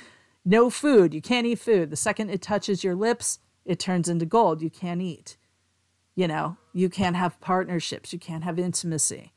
[0.45, 1.13] No food.
[1.13, 1.91] You can't eat food.
[1.91, 4.63] The second it touches your lips, it turns into gold.
[4.63, 5.37] You can't eat.
[6.15, 8.13] You know, you can't have partnerships.
[8.13, 9.33] You can't have intimacy.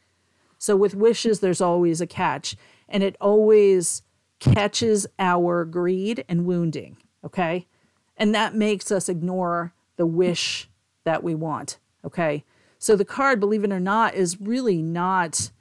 [0.60, 2.56] So with wishes, there's always a catch,
[2.88, 4.04] and it always
[4.40, 6.98] catches our greed and wounding.
[7.26, 7.66] Okay.
[8.16, 10.70] And that makes us ignore the wish
[11.06, 11.80] that we want.
[12.06, 12.44] Okay.
[12.78, 15.52] So the card, believe it or not, is really not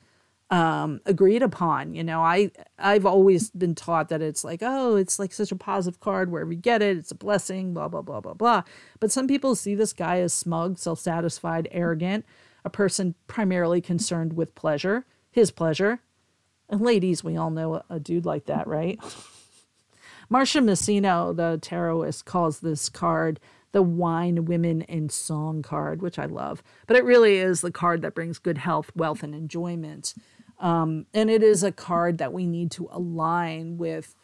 [0.50, 1.94] um, agreed upon.
[1.94, 5.56] You know, I I've always been taught that it's like, oh, it's like such a
[5.56, 8.62] positive card wherever you get it, it's a blessing, blah blah blah blah blah.
[9.00, 12.24] But some people see this guy as smug, self-satisfied, arrogant,
[12.64, 16.00] a person primarily concerned with pleasure, his pleasure.
[16.68, 18.98] And ladies, we all know a, dude like that, right?
[20.28, 23.40] Marcia Masino, the tarotist, calls this card
[23.72, 26.62] the wine, women, and song card, which I love.
[26.86, 30.14] But it really is the card that brings good health, wealth, and enjoyment.
[30.58, 34.14] Um, and it is a card that we need to align with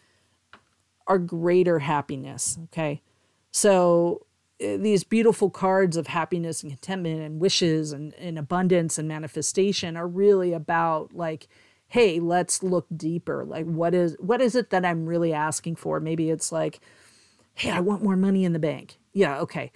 [1.07, 2.59] our greater happiness.
[2.65, 3.03] Okay.
[3.51, 4.27] So
[4.79, 10.09] these beautiful cards of happiness and contentment and wishes and, and abundance and manifestation are
[10.09, 11.49] really about like,
[11.89, 13.45] hey, let's look deeper.
[13.45, 16.01] Like what is what is it that I'm really asking for?
[16.01, 16.81] Maybe it's like,
[17.55, 18.99] hey, I want more money in the bank.
[19.13, 19.73] Yeah, okay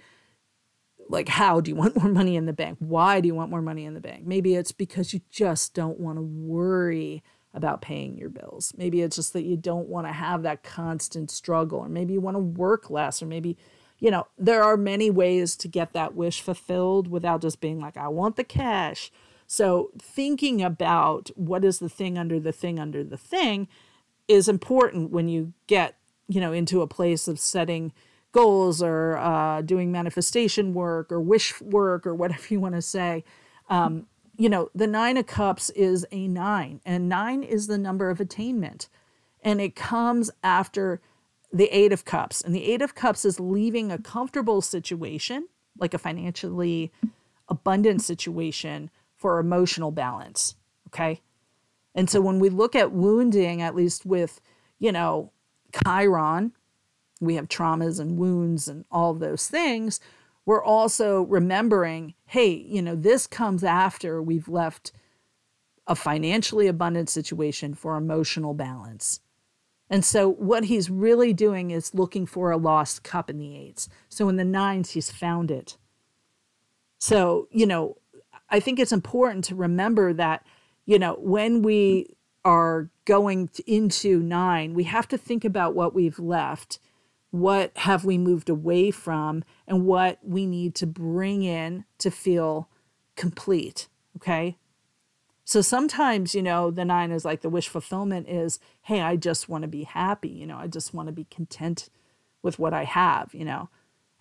[1.09, 3.61] like how do you want more money in the bank why do you want more
[3.61, 7.21] money in the bank maybe it's because you just don't want to worry
[7.53, 11.29] about paying your bills maybe it's just that you don't want to have that constant
[11.29, 13.57] struggle or maybe you want to work less or maybe
[13.99, 17.97] you know there are many ways to get that wish fulfilled without just being like
[17.97, 19.11] i want the cash
[19.47, 23.67] so thinking about what is the thing under the thing under the thing
[24.27, 25.95] is important when you get
[26.27, 27.91] you know into a place of setting
[28.31, 33.23] goals or uh, doing manifestation work or wish work or whatever you want to say.
[33.69, 34.07] Um,
[34.37, 38.21] you know, the Nine of Cups is a nine, and nine is the number of
[38.21, 38.87] attainment.
[39.41, 41.01] And it comes after
[41.51, 42.41] the Eight of Cups.
[42.41, 46.91] And the Eight of Cups is leaving a comfortable situation, like a financially
[47.47, 50.55] abundant situation, for emotional balance.
[50.87, 51.21] Okay.
[51.93, 54.39] And so when we look at wounding, at least with,
[54.79, 55.31] you know,
[55.83, 56.53] Chiron,
[57.19, 59.99] we have traumas and wounds and all those things,
[60.45, 64.91] we're also remembering hey, you know, this comes after we've left
[65.87, 69.19] a financially abundant situation for emotional balance.
[69.89, 73.89] And so, what he's really doing is looking for a lost cup in the eights.
[74.07, 75.77] So, in the nines, he's found it.
[76.99, 77.97] So, you know,
[78.49, 80.45] I think it's important to remember that,
[80.85, 86.19] you know, when we are going into nine, we have to think about what we've
[86.19, 86.79] left
[87.31, 92.67] what have we moved away from and what we need to bring in to feel
[93.15, 94.57] complete okay
[95.49, 99.49] so sometimes you know the nine is like the wish fulfillment is hey i just
[99.49, 101.89] want to be happy you know i just want to be content
[102.43, 103.67] with what i have you know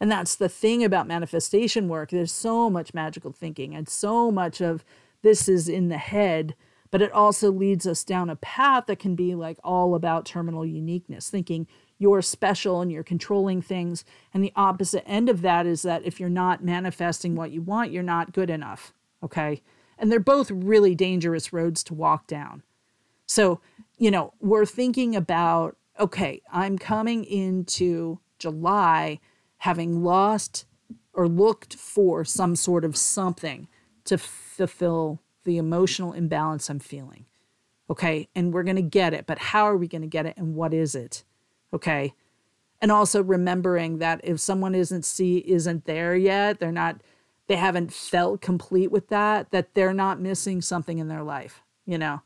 [0.01, 4.63] and that's the thing about manifestation work there's so much magical thinking and so much
[4.63, 4.85] of
[5.23, 6.55] this is in the head
[6.91, 10.65] but it also leads us down a path that can be like all about terminal
[10.65, 11.67] uniqueness thinking
[11.99, 14.05] you're special and you're controlling things.
[14.33, 17.91] And the opposite end of that is that if you're not manifesting what you want,
[17.91, 18.95] you're not good enough.
[19.23, 19.63] Okay.
[19.99, 22.63] And they're both really dangerous roads to walk down.
[23.27, 23.61] So,
[23.97, 29.19] you know, we're thinking about okay, I'm coming into July
[29.59, 30.65] having lost
[31.13, 33.67] or looked for some sort of something
[34.05, 37.27] to fulfill the emotional imbalance I'm feeling.
[37.91, 38.29] Okay.
[38.35, 40.55] And we're going to get it, but how are we going to get it and
[40.55, 41.25] what is it?
[41.73, 42.15] Okay.
[42.81, 47.01] And also remembering that if someone isn't see isn't there yet, they're not
[47.49, 51.99] they haven't felt complete with that, that they're not missing something in their life, you
[51.99, 52.21] know,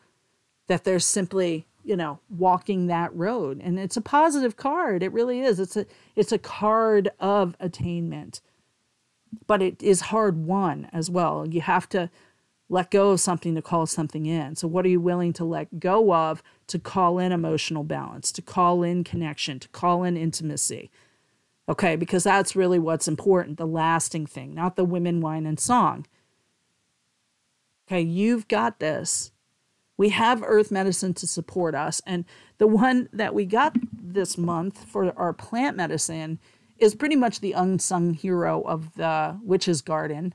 [0.66, 3.60] that they're simply, you know, walking that road.
[3.62, 5.02] And it's a positive card.
[5.02, 5.60] It really is.
[5.60, 8.40] It's a it's a card of attainment.
[9.46, 11.48] But it is hard won as well.
[11.48, 12.10] You have to
[12.68, 14.56] let go of something to call something in.
[14.56, 18.42] So, what are you willing to let go of to call in emotional balance, to
[18.42, 20.90] call in connection, to call in intimacy?
[21.68, 26.06] Okay, because that's really what's important the lasting thing, not the women, wine, and song.
[27.86, 29.32] Okay, you've got this.
[29.96, 32.00] We have earth medicine to support us.
[32.06, 32.24] And
[32.58, 36.40] the one that we got this month for our plant medicine
[36.78, 40.34] is pretty much the unsung hero of the witch's garden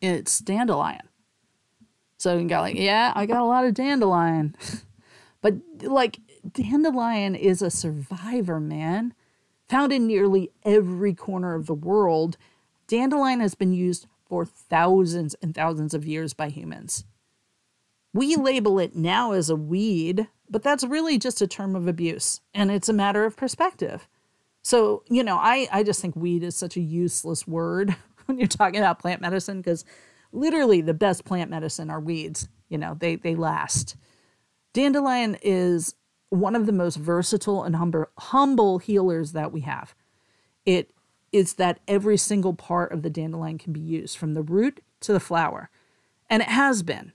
[0.00, 1.08] it's dandelion.
[2.18, 4.54] So you got like, yeah, I got a lot of dandelion.
[5.40, 6.18] but like
[6.52, 9.14] dandelion is a survivor, man.
[9.70, 12.36] Found in nearly every corner of the world,
[12.88, 17.04] dandelion has been used for thousands and thousands of years by humans.
[18.12, 22.40] We label it now as a weed, but that's really just a term of abuse,
[22.52, 24.08] and it's a matter of perspective.
[24.62, 27.94] So, you know, I, I just think weed is such a useless word
[28.26, 29.84] when you're talking about plant medicine because
[30.32, 32.48] literally the best plant medicine are weeds.
[32.68, 33.94] You know, they they last.
[34.72, 35.94] Dandelion is
[36.30, 39.94] one of the most versatile and humble, humble healers that we have.
[40.64, 40.90] It
[41.32, 45.12] is that every single part of the dandelion can be used from the root to
[45.12, 45.70] the flower.
[46.28, 47.12] And it has been.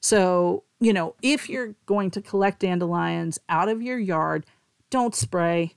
[0.00, 4.46] So, you know, if you're going to collect dandelions out of your yard,
[4.90, 5.74] don't spray.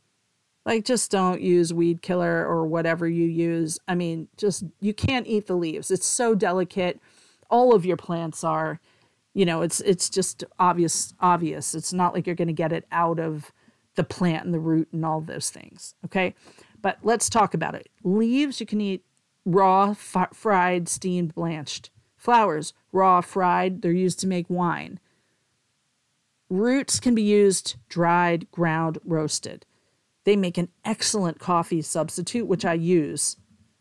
[0.65, 3.79] Like, just don't use weed killer or whatever you use.
[3.87, 5.89] I mean, just you can't eat the leaves.
[5.89, 6.99] It's so delicate.
[7.49, 8.79] All of your plants are,
[9.33, 11.13] you know, it's it's just obvious.
[11.19, 11.73] Obvious.
[11.73, 13.51] It's not like you're going to get it out of
[13.95, 15.95] the plant and the root and all those things.
[16.05, 16.33] Okay,
[16.81, 17.89] but let's talk about it.
[18.03, 19.03] Leaves you can eat
[19.45, 21.89] raw, f- fried, steamed, blanched.
[22.17, 23.81] Flowers raw, fried.
[23.81, 24.99] They're used to make wine.
[26.49, 29.65] Roots can be used dried, ground, roasted.
[30.25, 33.37] They make an excellent coffee substitute, which I use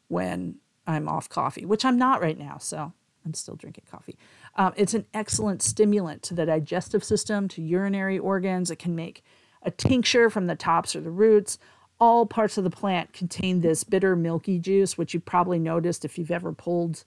[0.09, 2.59] when I'm off coffee, which I'm not right now.
[2.59, 2.93] So
[3.27, 4.17] I'm still drinking coffee.
[4.57, 8.71] Um, it's an excellent stimulant to the digestive system, to urinary organs.
[8.71, 9.25] It can make
[9.63, 11.59] a tincture from the tops or the roots.
[11.99, 16.19] All parts of the plant contain this bitter, milky juice, which you probably noticed if
[16.19, 17.05] you've ever pulled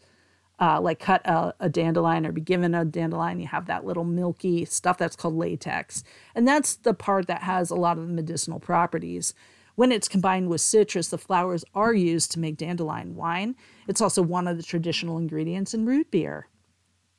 [0.60, 4.04] uh, like cut a, a, dandelion or be given a dandelion, you have that little
[4.04, 6.04] milky stuff that's called latex.
[6.36, 9.34] And that's the part that has a lot of the medicinal properties.
[9.76, 13.56] When it's combined with citrus, the flowers are used to make dandelion wine.
[13.88, 16.48] It's also one of the traditional ingredients in root beer,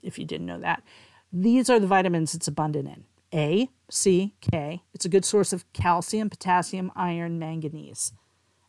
[0.05, 0.83] if you didn't know that.
[1.33, 4.83] These are the vitamins it's abundant in A, C, K.
[4.93, 8.13] It's a good source of calcium, potassium, iron, manganese.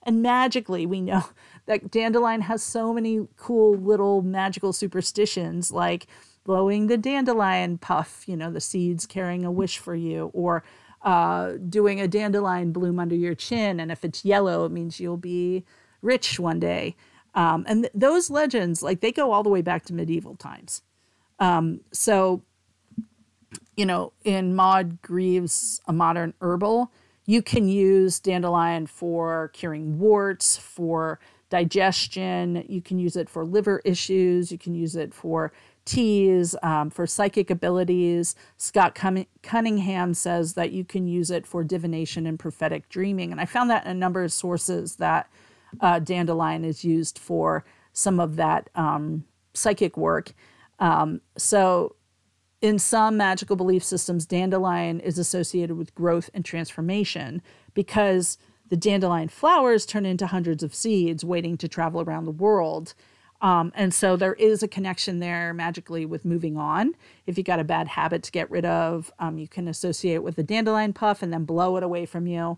[0.03, 1.25] And magically, we know
[1.65, 6.07] that dandelion has so many cool little magical superstitions like
[6.43, 10.63] blowing the dandelion puff, you know, the seeds carrying a wish for you, or
[11.01, 13.79] uh, doing a dandelion bloom under your chin.
[13.79, 15.65] And if it's yellow, it means you'll be
[16.01, 16.95] rich one day.
[17.33, 20.81] Um, and th- those legends, like they go all the way back to medieval times.
[21.39, 22.41] Um, so,
[23.75, 26.91] you know, in Maud Grieve's A Modern Herbal,
[27.25, 31.19] you can use dandelion for curing warts, for
[31.49, 32.63] digestion.
[32.67, 34.51] You can use it for liver issues.
[34.51, 35.51] You can use it for
[35.85, 38.35] teas, um, for psychic abilities.
[38.57, 38.95] Scott
[39.43, 43.31] Cunningham says that you can use it for divination and prophetic dreaming.
[43.31, 45.29] And I found that in a number of sources that
[45.79, 47.63] uh, dandelion is used for
[47.93, 50.33] some of that um, psychic work.
[50.79, 51.95] Um, so
[52.61, 57.41] in some magical belief systems, dandelion is associated with growth and transformation
[57.73, 58.37] because
[58.69, 62.93] the dandelion flowers turn into hundreds of seeds waiting to travel around the world.
[63.41, 66.95] Um, and so there is a connection there magically with moving on.
[67.27, 70.35] If you got a bad habit to get rid of, um, you can associate with
[70.35, 72.57] the dandelion puff and then blow it away from you.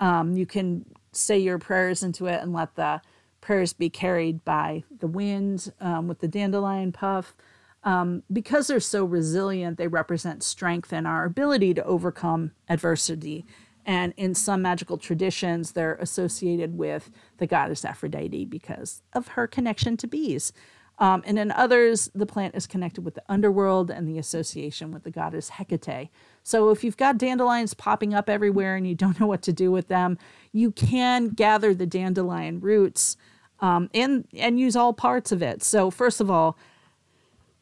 [0.00, 3.00] Um, you can say your prayers into it and let the
[3.40, 7.34] prayers be carried by the wind um, with the dandelion puff.
[7.86, 13.46] Um, because they're so resilient, they represent strength and our ability to overcome adversity.
[13.86, 19.96] And in some magical traditions, they're associated with the goddess Aphrodite because of her connection
[19.98, 20.52] to bees.
[20.98, 25.04] Um, and in others, the plant is connected with the underworld and the association with
[25.04, 26.08] the goddess Hecate.
[26.42, 29.70] So if you've got dandelions popping up everywhere and you don't know what to do
[29.70, 30.18] with them,
[30.50, 33.16] you can gather the dandelion roots
[33.60, 35.62] um, and and use all parts of it.
[35.62, 36.58] So first of all,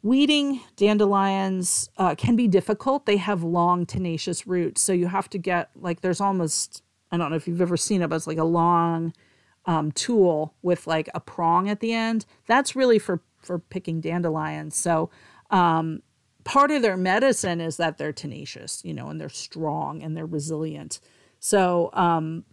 [0.04, 3.06] Weeding dandelions uh, can be difficult.
[3.06, 4.82] They have long, tenacious roots.
[4.82, 8.02] So you have to get, like, there's almost, I don't know if you've ever seen
[8.02, 9.14] it, but it's like a long
[9.64, 12.26] um, tool with like a prong at the end.
[12.46, 14.76] That's really for, for picking dandelions.
[14.76, 15.08] So
[15.48, 16.02] um,
[16.44, 20.26] part of their medicine is that they're tenacious, you know, and they're strong and they're
[20.26, 21.00] resilient.
[21.40, 22.44] So, um,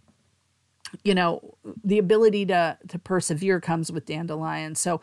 [1.04, 4.80] you know, the ability to, to persevere comes with dandelions.
[4.80, 5.02] So,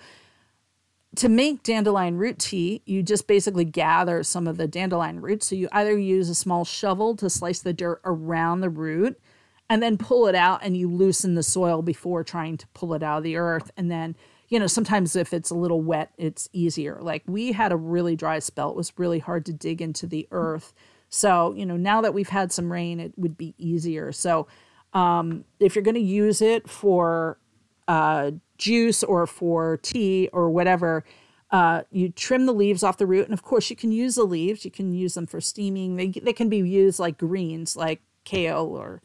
[1.16, 5.48] to make dandelion root tea, you just basically gather some of the dandelion roots.
[5.48, 9.20] So you either use a small shovel to slice the dirt around the root
[9.70, 13.04] and then pull it out and you loosen the soil before trying to pull it
[13.04, 13.72] out of the earth.
[13.76, 14.16] And then,
[14.50, 17.00] you know, sometimes if it's a little wet, it's easier.
[17.02, 20.28] Like we had a really dry spell, it was really hard to dig into the
[20.32, 20.74] earth.
[21.10, 24.12] So, you know, now that we've had some rain, it would be easier.
[24.12, 24.48] So,
[24.94, 27.40] um, if you're going to use it for
[27.88, 31.04] uh, juice or for tea or whatever,
[31.52, 33.26] uh, you trim the leaves off the root.
[33.26, 34.64] And of course, you can use the leaves.
[34.64, 35.96] You can use them for steaming.
[35.96, 39.02] They, they can be used like greens, like kale or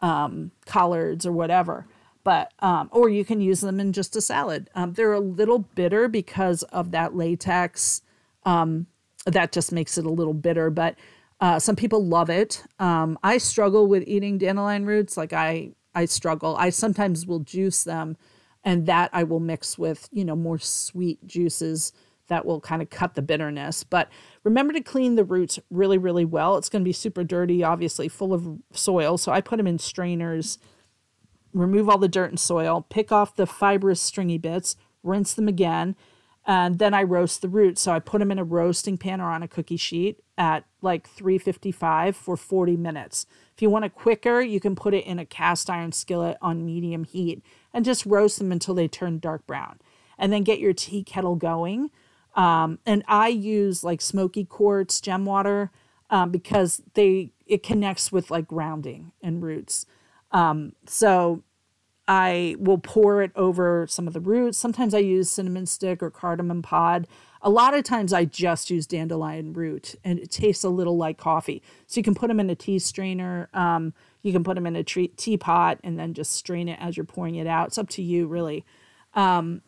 [0.00, 1.86] um, collards or whatever.
[2.24, 4.70] But um, or you can use them in just a salad.
[4.74, 8.00] Um, they're a little bitter because of that latex.
[8.44, 8.86] Um,
[9.26, 10.70] that just makes it a little bitter.
[10.70, 10.94] But
[11.40, 12.62] uh, some people love it.
[12.78, 15.16] Um, I struggle with eating dandelion roots.
[15.16, 16.56] Like I I struggle.
[16.56, 18.16] I sometimes will juice them
[18.64, 21.92] and that I will mix with, you know, more sweet juices
[22.28, 23.84] that will kind of cut the bitterness.
[23.84, 24.08] But
[24.44, 26.56] remember to clean the roots really, really well.
[26.56, 29.18] It's going to be super dirty, obviously, full of soil.
[29.18, 30.58] So I put them in strainers,
[31.52, 35.96] remove all the dirt and soil, pick off the fibrous, stringy bits, rinse them again,
[36.46, 37.82] and then I roast the roots.
[37.82, 41.08] So I put them in a roasting pan or on a cookie sheet at like
[41.08, 43.26] 355 for 40 minutes.
[43.54, 46.64] If you want it quicker, you can put it in a cast iron skillet on
[46.64, 49.78] medium heat and just roast them until they turn dark brown.
[50.18, 51.90] And then get your tea kettle going.
[52.34, 55.70] Um, and I use like smoky quartz gem water
[56.10, 59.86] um, because they it connects with like grounding and roots.
[60.30, 61.42] Um, so
[62.08, 64.58] I will pour it over some of the roots.
[64.58, 67.06] Sometimes I use cinnamon stick or cardamom pod.
[67.42, 71.18] A lot of times I just use dandelion root and it tastes a little like
[71.18, 71.62] coffee.
[71.86, 73.48] So you can put them in a tea strainer.
[73.52, 76.96] Um, you can put them in a tree, teapot and then just strain it as
[76.96, 77.68] you're pouring it out.
[77.68, 78.64] It's up to you, really.
[79.14, 79.62] Um,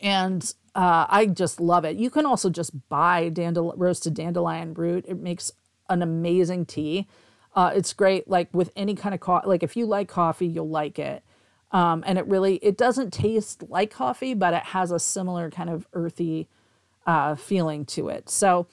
[0.00, 1.96] and uh, I just love it.
[1.96, 5.04] You can also just buy dandel- roasted dandelion root.
[5.08, 5.50] It makes
[5.88, 7.08] an amazing tea.
[7.54, 9.48] Uh, it's great, like with any kind of coffee.
[9.48, 11.24] Like if you like coffee, you'll like it.
[11.72, 15.68] Um, and it really it doesn't taste like coffee, but it has a similar kind
[15.68, 16.48] of earthy
[17.06, 18.30] uh, feeling to it.
[18.30, 18.66] So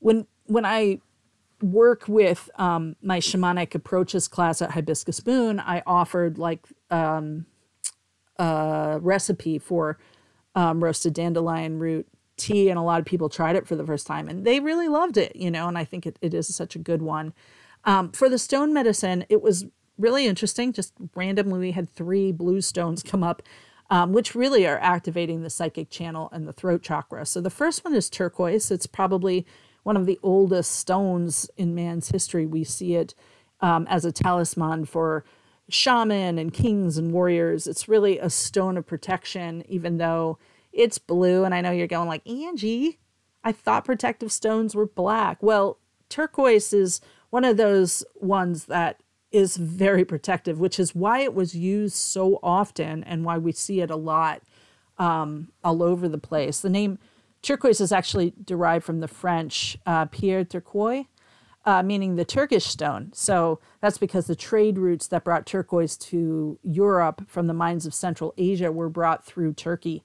[0.00, 1.00] when when I
[1.62, 7.46] work with um, my shamanic approaches class at Hibiscus Moon, I offered like um,
[8.38, 9.98] a recipe for
[10.54, 12.06] um, roasted dandelion root
[12.36, 14.88] tea, and a lot of people tried it for the first time, and they really
[14.88, 15.36] loved it.
[15.36, 17.32] You know, and I think it, it is such a good one.
[17.84, 19.66] Um, for the stone medicine, it was
[19.98, 20.72] really interesting.
[20.72, 23.42] Just randomly, we had three blue stones come up,
[23.90, 27.26] um, which really are activating the psychic channel and the throat chakra.
[27.26, 28.70] So the first one is turquoise.
[28.70, 29.46] It's probably
[29.82, 32.46] one of the oldest stones in man's history.
[32.46, 33.14] We see it
[33.60, 35.24] um, as a talisman for
[35.68, 37.66] shaman and kings and warriors.
[37.66, 40.38] It's really a stone of protection, even though
[40.72, 41.44] it's blue.
[41.44, 42.98] And I know you're going like, Angie,
[43.44, 45.42] I thought protective stones were black.
[45.42, 45.78] Well,
[46.08, 51.54] turquoise is one of those ones that is very protective, which is why it was
[51.54, 54.42] used so often and why we see it a lot
[54.98, 56.60] um, all over the place.
[56.60, 56.98] The name
[57.42, 61.06] turquoise is actually derived from the French uh, pierre turquoise,
[61.64, 63.10] uh, meaning the Turkish stone.
[63.12, 67.94] So that's because the trade routes that brought turquoise to Europe from the mines of
[67.94, 70.04] Central Asia were brought through Turkey.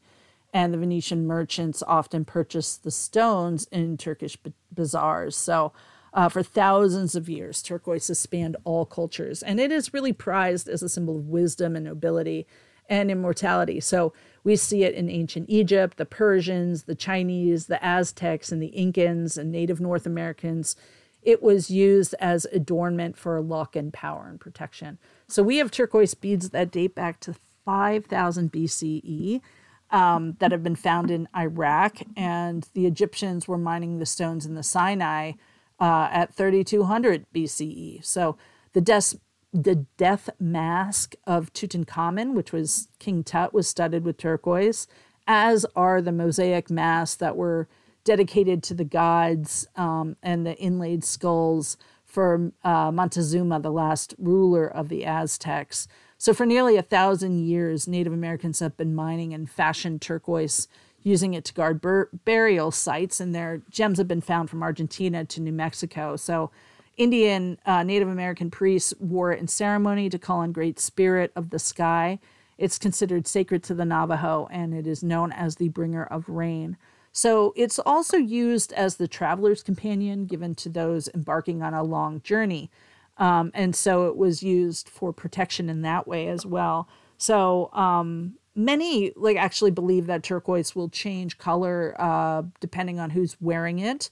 [0.54, 5.36] And the Venetian merchants often purchased the stones in Turkish b- bazaars.
[5.36, 5.74] So
[6.14, 7.62] uh, for thousands of years.
[7.62, 11.76] Turquoise has spanned all cultures, and it is really prized as a symbol of wisdom
[11.76, 12.48] and nobility
[12.90, 13.80] and immortality.
[13.80, 14.14] So
[14.44, 19.38] we see it in ancient Egypt, the Persians, the Chinese, the Aztecs, and the Incans
[19.38, 20.76] and Native North Americans.
[21.22, 24.98] It was used as adornment for luck and power and protection.
[25.28, 27.36] So we have turquoise beads that date back to
[27.66, 29.42] 5000 BCE.
[29.90, 34.54] Um, that have been found in Iraq, and the Egyptians were mining the stones in
[34.54, 35.32] the Sinai
[35.80, 38.04] uh, at 3200 BCE.
[38.04, 38.38] So
[38.74, 39.16] the death,
[39.54, 44.88] the death mask of Tutankhamun, which was King Tut, was studded with turquoise,
[45.26, 47.68] as are the mosaic masks that were
[48.04, 54.66] dedicated to the gods um, and the inlaid skulls for uh, Montezuma, the last ruler
[54.66, 55.88] of the Aztecs.
[56.18, 60.68] So, for nearly a thousand years, Native Americans have been mining and fashioned turquoise
[61.04, 65.26] using it to guard bur- burial sites, and their gems have been found from Argentina
[65.26, 66.16] to New Mexico.
[66.16, 66.50] So,
[66.98, 71.52] Indian uh, Native American priests wore it in ceremony to call on Great Spirit of
[71.52, 72.20] the sky.
[72.58, 76.76] It's considered sacred to the Navajo, and it is known as the bringer of rain.
[77.12, 82.22] So, it's also used as the traveler's companion given to those embarking on a long
[82.22, 82.70] journey.
[83.18, 86.88] Um, and so, it was used for protection in that way as well.
[87.18, 93.38] So, um, many like actually believe that turquoise will change color uh, depending on who's
[93.40, 94.10] wearing it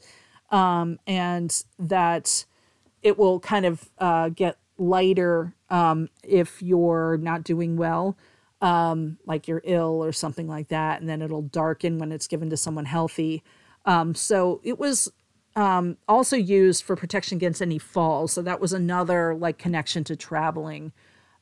[0.52, 2.46] um, and that
[3.06, 8.18] it will kind of uh, get lighter um, if you're not doing well
[8.62, 12.50] um, like you're ill or something like that and then it'll darken when it's given
[12.50, 13.44] to someone healthy.
[13.86, 15.12] Um, so it was
[15.56, 18.34] um, also used for protection against any falls.
[18.34, 20.92] So that was another like connection to traveling.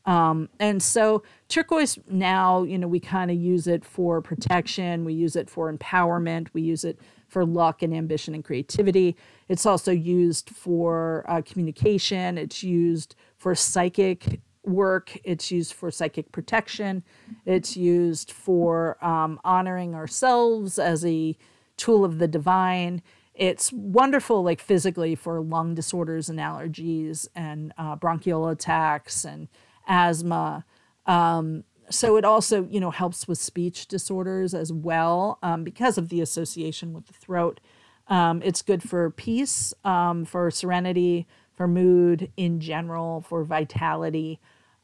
[0.06, 5.14] Um, and so turquoise now, you know, we kind of use it for protection, we
[5.14, 7.00] use it for empowerment, we use it
[7.34, 9.18] for luck and ambition and creativity.
[9.50, 16.32] It's also used for uh, communication, it's used for psychic work, it's used for psychic
[16.32, 17.04] protection,
[17.46, 21.36] it's used for um, honoring ourselves as a
[21.76, 23.02] tool of the divine.
[23.34, 29.48] It's wonderful, like physically, for lung disorders and allergies and uh, bronchial attacks and
[29.88, 30.66] asthma.
[31.08, 36.10] Um, so it also, you know, helps with speech disorders as well um, because of
[36.10, 37.60] the association with the throat.
[38.08, 44.40] Um, it's good for peace, um, for serenity, for mood in general, for vitality.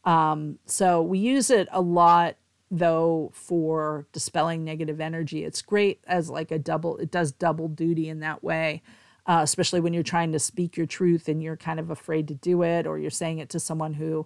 [0.05, 2.35] Um, so we use it a lot
[2.71, 5.43] though for dispelling negative energy.
[5.43, 8.83] It's great as like a double, it does double duty in that way.
[9.25, 12.33] Uh, especially when you're trying to speak your truth and you're kind of afraid to
[12.33, 14.25] do it, or you're saying it to someone who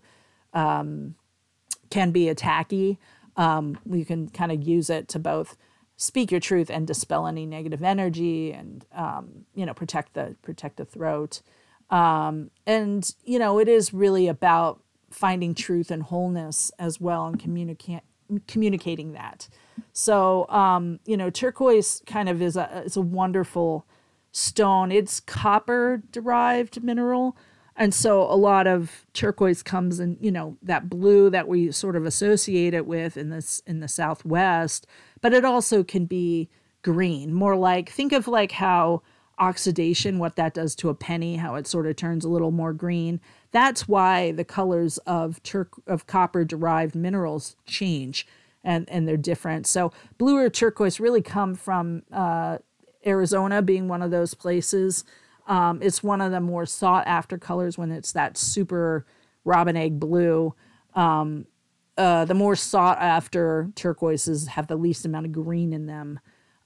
[0.54, 1.16] um,
[1.94, 2.98] can be attacky.
[3.38, 5.56] Um, you can kind of use it to both
[5.96, 10.78] speak your truth and dispel any negative energy and um, you know protect the protect
[10.78, 11.42] the throat
[11.92, 14.82] um, and you know it is really about
[15.12, 18.02] finding truth and wholeness as well and communicate
[18.48, 19.48] communicating that
[19.92, 23.86] so um, you know turquoise kind of is a is a wonderful
[24.32, 27.38] stone it's copper derived mineral
[27.76, 31.96] and so a lot of turquoise comes in, you know, that blue that we sort
[31.96, 34.86] of associate it with in this in the southwest,
[35.22, 36.50] but it also can be
[36.84, 39.02] green, more like think of like how
[39.40, 42.74] oxidation what that does to a penny, how it sort of turns a little more
[42.74, 43.20] green.
[43.52, 48.28] That's why the colors of turk of copper derived minerals change
[48.64, 49.66] and and they're different.
[49.66, 52.60] So blue or turquoise really come from uh,
[53.06, 55.04] Arizona being one of those places
[55.48, 59.06] um, it's one of the more sought after colors when it's that super
[59.44, 60.54] robin egg blue.
[60.96, 61.46] Um,
[61.98, 66.20] uh, the more sought after turquoises have the least amount of green in them.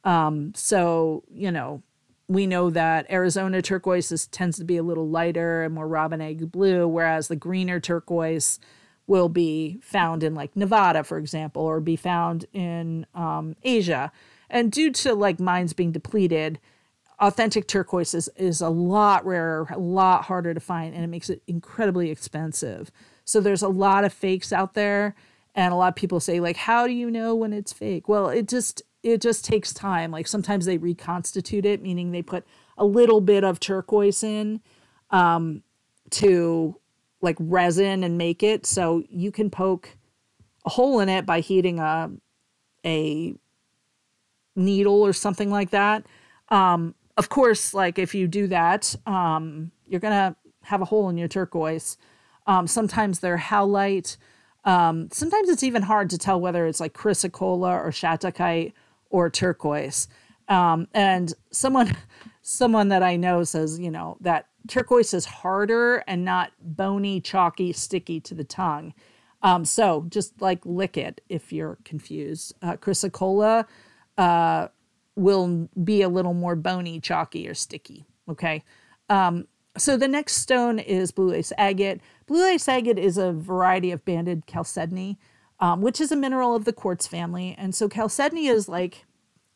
[0.03, 1.83] Um, so, you know,
[2.29, 6.51] we know that Arizona turquoise tends to be a little lighter and more robin egg
[6.51, 8.59] blue, whereas the greener turquoise
[9.05, 14.11] will be found in like Nevada, for example, or be found in um, Asia.
[14.49, 16.59] And due to like mines being depleted,
[17.19, 21.29] authentic turquoise is, is a lot rarer, a lot harder to find, and it makes
[21.29, 22.91] it incredibly expensive.
[23.25, 25.15] So there's a lot of fakes out there,
[25.55, 28.29] and a lot of people say like, "How do you know when it's fake?" Well,
[28.29, 30.11] it just it just takes time.
[30.11, 32.45] Like sometimes they reconstitute it, meaning they put
[32.77, 34.61] a little bit of turquoise in
[35.09, 35.63] um,
[36.11, 36.79] to
[37.21, 39.97] like resin and make it so you can poke
[40.65, 42.11] a hole in it by heating a
[42.85, 43.33] a
[44.55, 46.05] needle or something like that.
[46.49, 51.17] Um, of course, like if you do that, um, you're gonna have a hole in
[51.17, 51.97] your turquoise.
[52.45, 54.17] Um, sometimes they're howlite.
[54.63, 58.73] Um, sometimes it's even hard to tell whether it's like chrysocolla or shattuckite
[59.09, 60.07] or turquoise.
[60.47, 61.95] Um, and someone,
[62.41, 67.73] someone that I know says, you know, that turquoise is harder and not bony, chalky,
[67.73, 68.93] sticky to the tongue.
[69.41, 72.53] Um, so just like lick it if you're confused.
[72.61, 73.65] Uh, chrysocolla,
[74.17, 74.67] uh,
[75.17, 78.05] will be a little more bony, chalky, or sticky.
[78.29, 78.63] Okay.
[79.09, 79.47] Um,
[79.77, 82.01] so the next stone is blue lace agate.
[82.27, 85.17] Blue lace agate is a variety of banded chalcedony,
[85.59, 87.55] um, which is a mineral of the quartz family.
[87.57, 89.05] And so chalcedony is like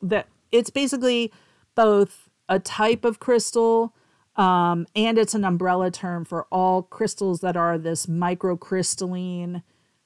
[0.01, 0.27] that.
[0.51, 1.31] It's basically
[1.75, 3.95] both a type of crystal
[4.35, 9.63] um, and it's an umbrella term for all crystals that are this microcrystalline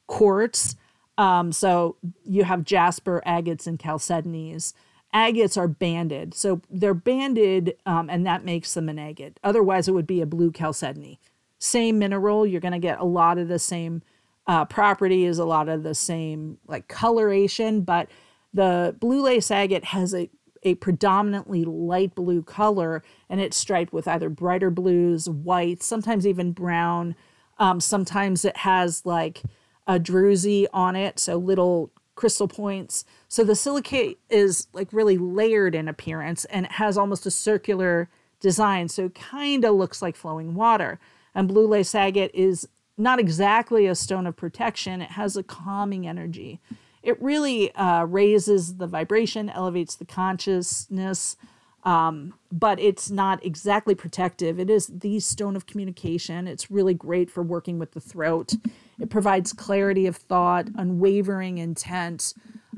[0.07, 0.75] quartz.
[1.17, 4.73] Um, so you have jasper, agates, and chalcedonies
[5.15, 6.33] agates are banded.
[6.33, 9.39] So they're banded, um, and that makes them an agate.
[9.43, 11.19] Otherwise, it would be a blue chalcedony.
[11.57, 14.01] Same mineral, you're going to get a lot of the same
[14.45, 18.09] uh, properties, a lot of the same like coloration, but
[18.53, 20.29] the blue lace agate has a,
[20.63, 26.51] a predominantly light blue color and it's striped with either brighter blues, whites, sometimes even
[26.51, 27.15] brown.
[27.57, 29.41] Um, sometimes it has like
[29.87, 33.05] a druzy on it, so little crystal points.
[33.27, 38.09] So the silicate is like really layered in appearance and it has almost a circular
[38.39, 38.87] design.
[38.87, 40.99] So it kind of looks like flowing water.
[41.33, 46.07] And blue lace agate is not exactly a stone of protection, it has a calming
[46.07, 46.61] energy.
[47.03, 51.35] It really uh, raises the vibration, elevates the consciousness,
[51.83, 54.59] um, but it's not exactly protective.
[54.59, 56.47] It is the stone of communication.
[56.47, 58.55] It's really great for working with the throat.
[58.99, 62.33] It provides clarity of thought, unwavering intent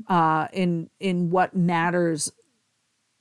[0.08, 2.32] uh, in in what matters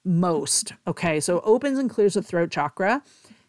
[0.03, 0.73] most.
[0.87, 3.03] Okay, so opens and clears the throat chakra.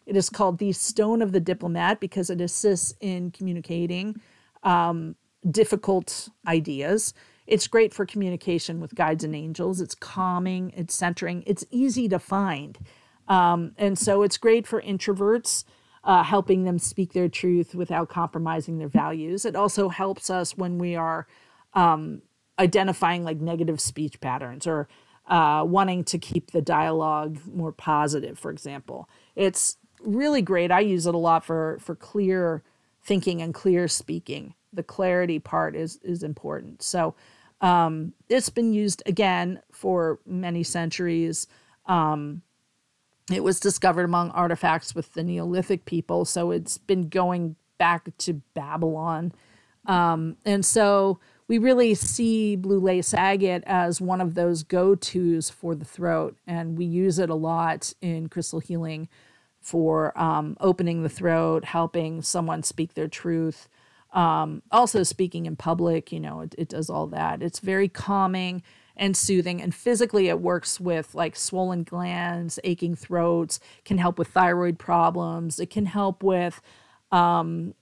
[0.05, 4.19] It is called the stone of the diplomat because it assists in communicating
[4.63, 5.15] um,
[5.49, 7.13] difficult ideas.
[7.47, 9.81] It's great for communication with guides and angels.
[9.81, 12.77] It's calming, it's centering, it's easy to find.
[13.27, 15.63] Um, and so it's great for introverts
[16.03, 19.45] uh, helping them speak their truth without compromising their values.
[19.45, 21.27] It also helps us when we are
[21.73, 22.21] um,
[22.57, 24.87] identifying like negative speech patterns or
[25.27, 29.07] uh, wanting to keep the dialogue more positive, for example.
[29.35, 30.71] It's really great.
[30.71, 32.63] I use it a lot for for clear
[33.03, 34.55] thinking and clear speaking.
[34.73, 36.81] the clarity part is is important.
[36.81, 37.15] So
[37.61, 41.47] um, it's been used again for many centuries.
[41.85, 42.41] Um,
[43.35, 48.41] it was discovered among artifacts with the Neolithic people, so it's been going back to
[48.53, 49.31] Babylon.
[49.85, 55.49] Um, and so we really see blue lace agate as one of those go tos
[55.49, 59.09] for the throat, and we use it a lot in crystal healing
[59.59, 63.67] for um, opening the throat, helping someone speak their truth.
[64.13, 67.43] Um, also, speaking in public, you know, it, it does all that.
[67.43, 68.63] It's very calming
[68.99, 69.61] and soothing.
[69.61, 75.59] And physically, it works with like swollen glands, aching throats, can help with thyroid problems.
[75.59, 76.61] It can help with
[77.11, 77.73] um,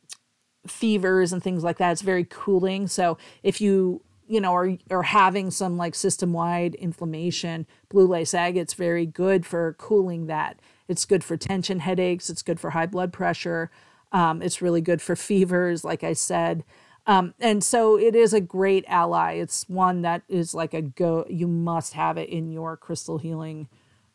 [0.68, 1.92] fevers and things like that.
[1.92, 2.88] It's very cooling.
[2.88, 8.34] So if you you know are are having some like system wide inflammation, blue lace
[8.34, 10.60] agate's very good for cooling that.
[10.88, 12.30] It's good for tension headaches.
[12.30, 13.72] It's good for high blood pressure.
[14.12, 16.64] Um, it's really good for fevers, like I said.
[17.08, 19.34] Um, and so it is a great ally.
[19.34, 23.70] It's one that is like a go, you must have it in your crystal healing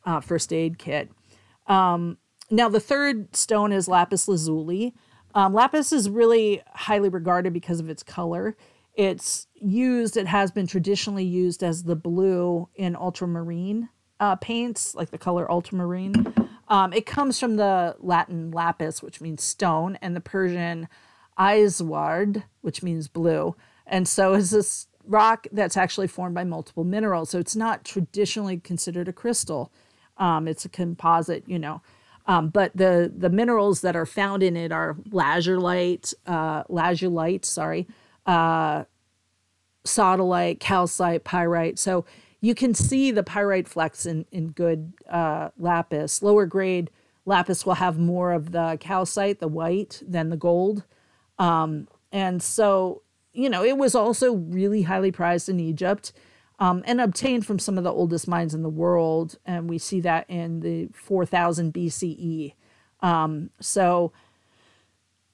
[0.05, 1.11] uh, first aid kit.
[1.67, 2.19] Um,
[2.51, 4.95] now, the third stone is lapis lazuli.
[5.35, 8.57] Um, lapis is really highly regarded because of its color.
[8.95, 13.89] It's used, it has been traditionally used as the blue in ultramarine
[14.21, 16.35] uh, paints, like the color ultramarine.
[16.69, 20.89] Um, it comes from the Latin lapis, which means stone, and the Persian
[21.39, 23.57] isward, which means blue.
[23.87, 27.31] And so is this rock that's actually formed by multiple minerals.
[27.31, 29.73] So it's not traditionally considered a crystal.
[30.19, 31.83] Um, it's a composite, you know.
[32.27, 37.89] Um, but the the minerals that are found in it are lazulite, uh, lazulite, sorry,
[38.27, 38.85] uh,
[39.85, 41.81] sodalite, calcite, pyrite.
[41.81, 42.05] So
[42.41, 46.23] you can see the pyrite flecks in, in good uh, lapis.
[46.23, 46.91] Lower grade
[47.25, 50.85] lapis will have more of the calcite, the white, than the gold.
[51.43, 56.13] Um, and so, you know, it was also really highly prized in Egypt
[56.61, 59.39] um, and obtained from some of the oldest mines in the world.
[59.45, 62.55] And we see that in the 4000 BCE.
[63.01, 64.13] Um, so,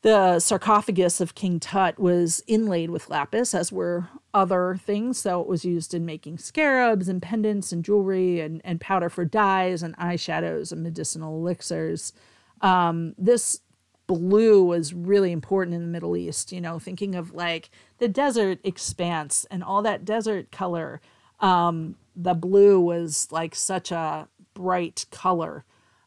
[0.02, 5.18] the sarcophagus of King Tut was inlaid with lapis, as were other things.
[5.18, 9.24] So it was used in making scarabs and pendants and jewelry and, and powder for
[9.24, 12.12] dyes and eyeshadows and medicinal elixirs.
[12.60, 13.60] Um, this
[14.08, 18.58] blue was really important in the Middle East, you know, thinking of like the desert
[18.64, 21.00] expanse and all that desert color.
[21.38, 25.64] Um, the blue was like such a bright color.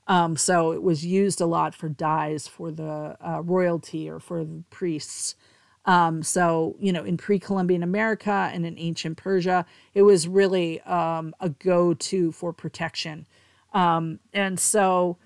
[0.08, 4.44] Um, so it was used a lot for dyes for the uh, royalty or for
[4.44, 5.36] the priests.
[5.86, 10.82] Um, so, you know, in pre Columbian America and in ancient Persia, it was really
[10.82, 13.28] um, a go to for protection.
[13.74, 15.18] Um, and so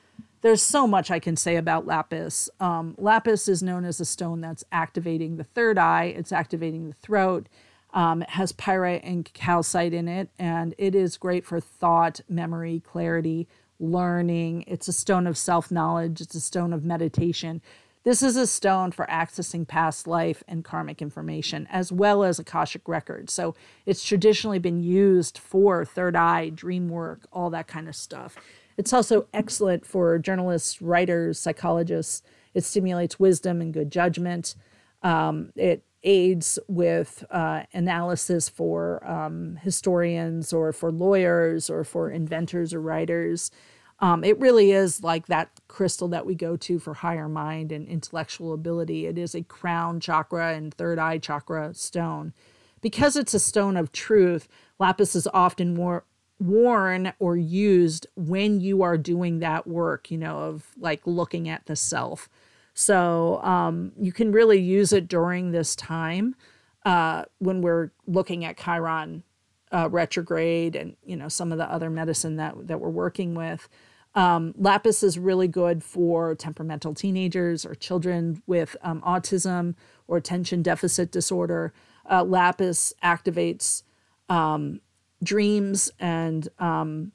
[0.46, 2.52] there's so much I can say about lapis.
[2.60, 6.94] Um, lapis is known as a stone that's activating the third eye, it's activating the
[6.94, 7.50] throat.
[7.96, 12.84] Um, it has pyrite and calcite in it, and it is great for thought, memory,
[12.86, 13.48] clarity,
[13.80, 14.66] learning.
[14.68, 17.60] It's a stone of self knowledge, it's a stone of meditation.
[18.04, 22.88] This is a stone for accessing past life and karmic information, as well as Akashic
[22.88, 23.34] records.
[23.34, 23.56] So
[23.88, 28.38] it's traditionally been used for third eye, dream work, all that kind of stuff.
[28.78, 32.22] It's also excellent for journalists, writers, psychologists.
[32.54, 34.56] It stimulates wisdom and good judgment.
[35.02, 42.74] Um, it aids with uh, analysis for um, historians or for lawyers or for inventors
[42.74, 43.52] or writers.
[44.00, 47.88] Um, it really is like that crystal that we go to for higher mind and
[47.88, 49.06] intellectual ability.
[49.08, 52.34] It is a crown chakra and third eye chakra stone.
[52.82, 54.48] Because it's a stone of truth,
[54.80, 56.04] lapis is often more
[56.40, 61.66] worn or used when you are doing that work, you know, of like looking at
[61.66, 62.30] the self.
[62.74, 66.36] So um, you can really use it during this time
[66.84, 69.24] uh, when we're looking at Chiron
[69.72, 73.68] uh, retrograde and you know some of the other medicine that that we're working with.
[74.14, 79.76] Um, lapis is really good for temperamental teenagers or children with um, autism
[80.08, 81.74] or attention deficit disorder.
[82.10, 83.84] Uh, lapis activates
[84.30, 84.80] um,
[85.24, 87.12] dreams, and um,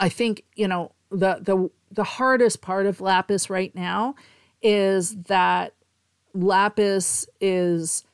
[0.00, 4.14] I think you know the the the hardest part of lapis right now
[4.62, 5.74] is that
[6.34, 8.04] lapis is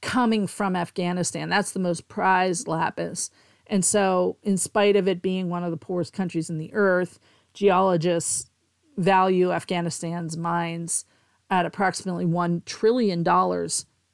[0.00, 1.48] coming from Afghanistan.
[1.48, 3.30] That's the most prized lapis.
[3.66, 7.18] And so, in spite of it being one of the poorest countries in the earth,
[7.54, 8.50] geologists
[8.98, 11.06] value Afghanistan's mines
[11.48, 13.24] at approximately $1 trillion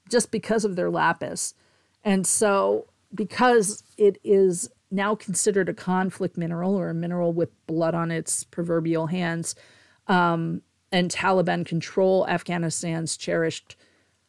[0.09, 1.55] just because of their lapis.
[2.05, 7.95] And so, because it is now considered a conflict mineral or a mineral with blood
[7.95, 9.55] on its proverbial hands,
[10.07, 13.77] um, and Taliban control Afghanistan's cherished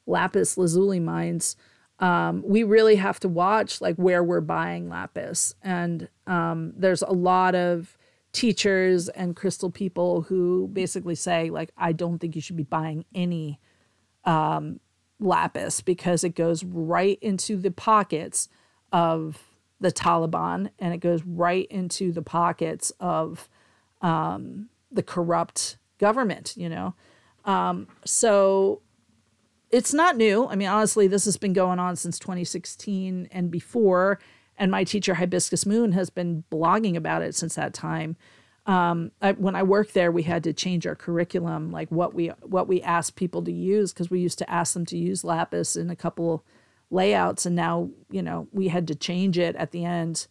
[0.05, 1.55] lapis lazuli mines,
[1.99, 5.55] um, we really have to watch like where we're buying lapis.
[5.61, 7.97] And um, there's a lot of
[8.31, 13.05] teachers and crystal people who basically say like, I don't think you should be buying
[13.13, 13.59] any
[14.25, 14.79] um,
[15.19, 18.49] lapis because it goes right into the pockets
[18.91, 19.43] of
[19.79, 23.47] the Taliban and it goes right into the pockets of
[24.01, 26.95] um, the corrupt government, you know.
[27.45, 28.81] Um, so
[29.71, 30.47] it's not new.
[30.47, 34.19] I mean, honestly, this has been going on since 2016 and before.
[34.57, 38.17] And my teacher, Hibiscus Moon, has been blogging about it since that time.
[38.65, 42.27] Um, I, when I worked there, we had to change our curriculum, like what we
[42.43, 45.75] what we asked people to use, because we used to ask them to use lapis
[45.75, 46.43] in a couple
[46.91, 50.27] layouts, and now you know we had to change it at the end,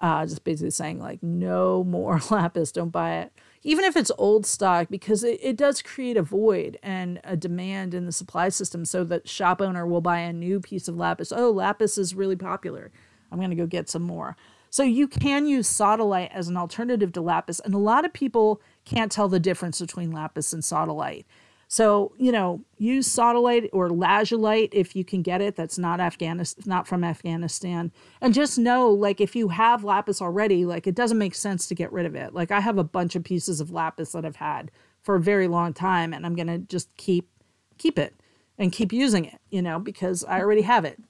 [0.00, 3.32] uh, just basically saying like no more lapis, don't buy it
[3.64, 7.94] even if it's old stock, because it, it does create a void and a demand
[7.94, 11.32] in the supply system so that shop owner will buy a new piece of lapis.
[11.32, 12.92] Oh, lapis is really popular.
[13.32, 14.36] I'm going to go get some more.
[14.68, 17.58] So you can use sodalite as an alternative to lapis.
[17.60, 21.24] And a lot of people can't tell the difference between lapis and sodalite.
[21.68, 25.56] So, you know, use sodalite or lazulite if you can get it.
[25.56, 27.90] That's not Afghanistan, not from Afghanistan.
[28.20, 31.74] And just know, like, if you have lapis already, like, it doesn't make sense to
[31.74, 32.34] get rid of it.
[32.34, 34.70] Like, I have a bunch of pieces of lapis that I've had
[35.02, 37.28] for a very long time, and I'm gonna just keep
[37.76, 38.14] keep it
[38.58, 41.02] and keep using it, you know, because I already have it.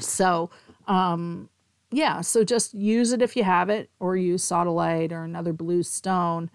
[0.00, 0.50] So,
[0.88, 1.48] um,
[1.92, 5.82] yeah, so just use it if you have it, or use sodalite or another blue
[5.82, 6.50] stone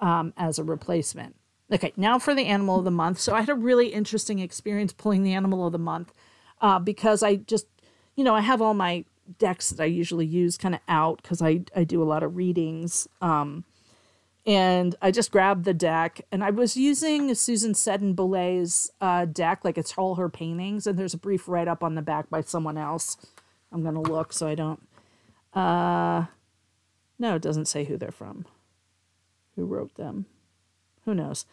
[0.00, 1.34] um, as a replacement.
[1.72, 3.18] Okay, now for the animal of the month.
[3.18, 6.12] So I had a really interesting experience pulling the animal of the month
[6.60, 7.66] uh, because I just,
[8.14, 9.04] you know, I have all my
[9.38, 12.36] decks that I usually use kind of out because I, I do a lot of
[12.36, 13.08] readings.
[13.20, 13.64] Um,
[14.46, 19.64] and I just grabbed the deck and I was using Susan Seddon Boulet uh, deck,
[19.64, 20.86] like it's all her paintings.
[20.86, 23.16] And there's a brief write up on the back by someone else.
[23.72, 24.86] I'm going to look so I don't.
[25.52, 26.26] Uh,
[27.18, 28.46] no, it doesn't say who they're from,
[29.56, 30.26] who wrote them.
[31.06, 31.46] Who knows?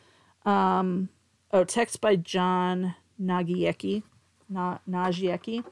[0.46, 1.10] Um,
[1.52, 4.04] oh, text by John Nagiecki.
[4.50, 5.64] Na- Nagiecki.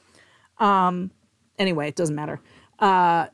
[0.60, 1.12] Um,
[1.60, 2.40] anyway, it doesn't matter.
[2.80, 3.28] Uh,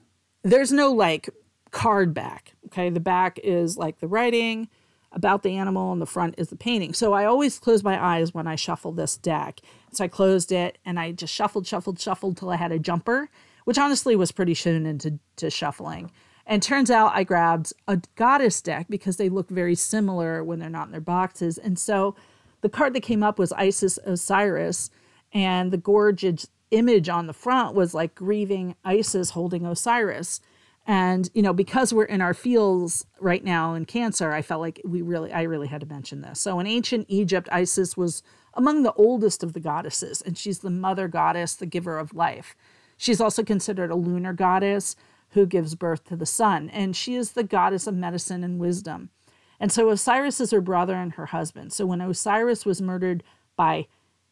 [0.44, 1.30] there's no like
[1.72, 2.56] card back.
[2.68, 2.90] Okay.
[2.90, 4.70] The back is like the writing
[5.12, 6.94] about the animal and the front is the painting.
[6.94, 9.62] So I always close my eyes when I shuffle this deck.
[9.94, 13.30] So I closed it and I just shuffled, shuffled, shuffled till I had a jumper,
[13.66, 16.12] which honestly was pretty soon into to shuffling.
[16.50, 20.70] And turns out I grabbed a goddess deck because they look very similar when they're
[20.70, 21.58] not in their boxes.
[21.58, 22.16] And so
[22.62, 24.90] the card that came up was Isis Osiris,
[25.34, 30.40] and the gorgeous image on the front was like grieving Isis holding Osiris.
[30.86, 34.82] And you know, because we're in our fields right now in Cancer, I felt like
[34.86, 36.40] we really, I really had to mention this.
[36.40, 38.24] So in ancient Egypt, Isis was
[38.54, 42.56] among the oldest of the goddesses, and she's the mother goddess, the giver of life.
[42.96, 44.96] She's also considered a lunar goddess
[45.38, 49.12] who gives birth to the sun, and she is the goddess of medicine and wisdom.
[49.60, 51.72] And so Osiris is her brother and her husband.
[51.74, 53.24] So when Osiris was murdered
[53.56, 53.88] by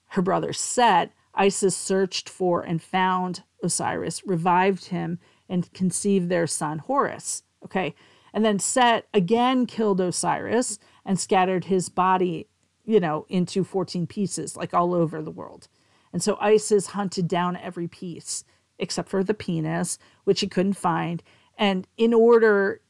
[0.10, 6.80] her brother Set, Isis searched for and found Osiris, revived him, and conceived their son
[6.80, 7.44] Horus.
[7.64, 7.94] Okay.
[8.34, 12.48] And then Set again killed Osiris and scattered his body,
[12.84, 15.68] you know, into 14 pieces, like all over the world.
[16.12, 18.44] And so Isis hunted down every piece
[18.80, 21.24] except for the penis, which she couldn't find.
[21.58, 22.82] And in order,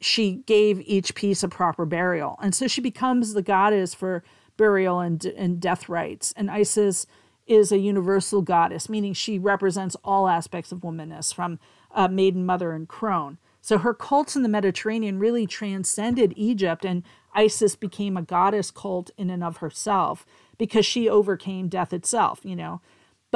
[0.00, 2.38] she gave each piece a proper burial.
[2.42, 4.22] And so she becomes the goddess for
[4.56, 6.32] burial and, and death rites.
[6.36, 7.06] And Isis
[7.46, 11.58] is a universal goddess, meaning she represents all aspects of womanness from
[11.94, 13.38] uh, maiden, mother, and crone.
[13.60, 17.02] So her cults in the Mediterranean really transcended Egypt, and
[17.34, 20.24] Isis became a goddess cult in and of herself
[20.58, 22.80] because she overcame death itself, you know.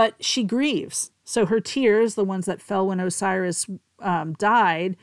[0.00, 1.10] But she grieves.
[1.24, 3.66] So her tears, the ones that fell when Osiris
[3.98, 4.96] um, died,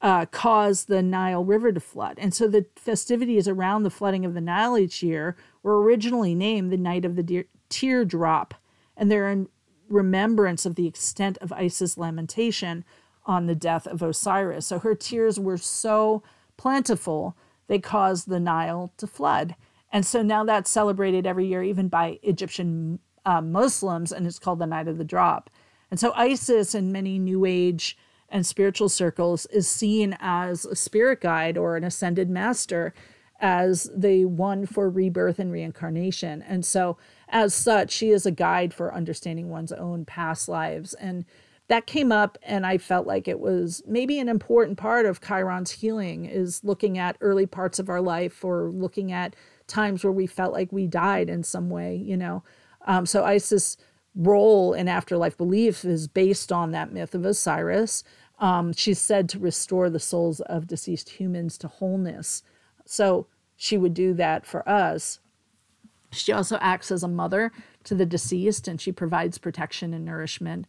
[0.00, 2.18] uh, caused the Nile River to flood.
[2.18, 6.72] And so the festivities around the flooding of the Nile each year were originally named
[6.72, 8.54] the Night of the De- Teardrop.
[8.96, 9.46] And they're in
[9.88, 12.84] remembrance of the extent of Isis' lamentation
[13.24, 14.66] on the death of Osiris.
[14.66, 16.24] So her tears were so
[16.56, 17.36] plentiful,
[17.68, 19.54] they caused the Nile to flood.
[19.92, 24.58] And so now that's celebrated every year, even by Egyptian uh, Muslims, and it's called
[24.58, 25.50] the Night of the Drop.
[25.90, 27.96] And so Isis in many New Age
[28.28, 32.94] and spiritual circles is seen as a spirit guide or an ascended master
[33.40, 36.42] as the one for rebirth and reincarnation.
[36.42, 36.96] And so,
[37.28, 40.94] as such, she is a guide for understanding one's own past lives.
[40.94, 41.24] And
[41.68, 45.70] that came up, and I felt like it was maybe an important part of Chiron's
[45.70, 49.34] healing is looking at early parts of our life or looking at
[49.66, 52.42] times where we felt like we died in some way, you know.
[52.86, 53.76] Um, so Isis'
[54.14, 58.04] role in afterlife belief is based on that myth of Osiris.
[58.38, 62.42] Um, she's said to restore the souls of deceased humans to wholeness.
[62.84, 63.26] So
[63.56, 65.20] she would do that for us.
[66.10, 67.52] She also acts as a mother
[67.84, 70.66] to the deceased and she provides protection and nourishment.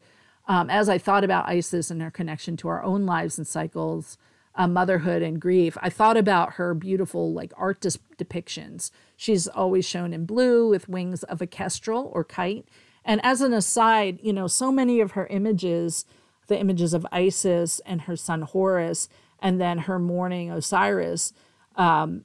[0.47, 4.17] Um, as I thought about Isis and her connection to our own lives and cycles,
[4.55, 8.91] uh, motherhood and grief, I thought about her beautiful like art dis- depictions.
[9.15, 12.67] She's always shown in blue with wings of a kestrel or kite.
[13.05, 16.05] And as an aside, you know, so many of her images,
[16.47, 21.33] the images of Isis and her son Horus, and then her mourning Osiris,
[21.75, 22.23] um,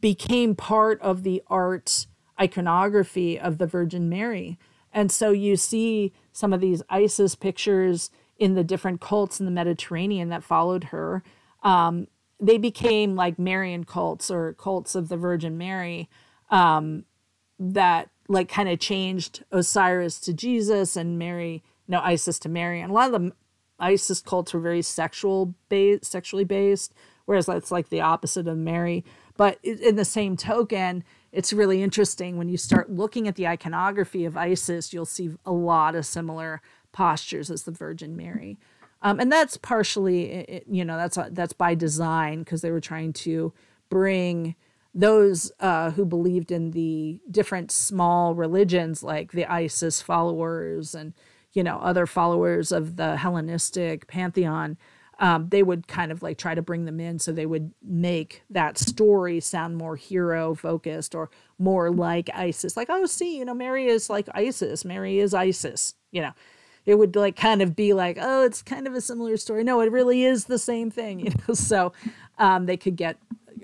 [0.00, 2.06] became part of the art
[2.40, 4.58] iconography of the Virgin Mary.
[4.92, 8.10] And so you see some of these Isis pictures
[8.40, 11.22] in the different cults in the Mediterranean that followed her.
[11.62, 12.08] Um,
[12.40, 16.08] they became like Marian cults or cults of the Virgin Mary
[16.50, 17.04] um,
[17.58, 22.80] that like kind of changed Osiris to Jesus and Mary, no Isis to Mary.
[22.80, 23.32] And a lot of the
[23.78, 26.94] Isis cults were very sexual based, sexually based,
[27.26, 29.04] whereas that's like the opposite of Mary.
[29.36, 34.24] But in the same token, it's really interesting when you start looking at the iconography
[34.24, 36.62] of Isis, you'll see a lot of similar
[36.92, 38.58] postures as the Virgin Mary.
[39.02, 43.52] Um, and that's partially, you know, that's that's by design because they were trying to
[43.88, 44.54] bring
[44.94, 51.14] those uh, who believed in the different small religions, like the Isis followers and
[51.52, 54.76] you know other followers of the Hellenistic pantheon,
[55.20, 58.42] um, they would kind of like try to bring them in so they would make
[58.50, 62.76] that story sound more hero focused or more like Isis.
[62.76, 64.84] Like, oh, see, you know, Mary is like Isis.
[64.84, 65.94] Mary is Isis.
[66.10, 66.32] You know,
[66.86, 69.64] it would like kind of be like, oh, it's kind of a similar story.
[69.64, 71.20] No, it really is the same thing.
[71.20, 71.92] You know, so
[72.38, 73.18] um, they could get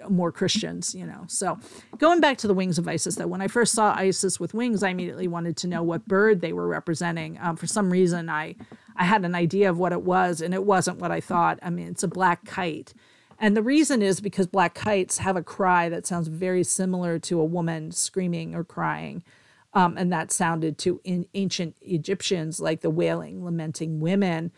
[0.08, 1.24] more Christians, you know.
[1.28, 1.58] So
[1.98, 4.82] going back to the wings of Isis, though, when I first saw Isis with wings,
[4.82, 7.38] I immediately wanted to know what bird they were representing.
[7.40, 8.56] Um, for some reason, I
[8.96, 11.58] I had an idea of what it was, and it wasn't what I thought.
[11.62, 12.94] I mean, it's a black kite.
[13.38, 17.38] And the reason is because black kites have a cry that sounds very similar to
[17.38, 19.22] a woman screaming or crying.
[19.76, 24.50] Um, and that sounded to in ancient Egyptians like the wailing, lamenting women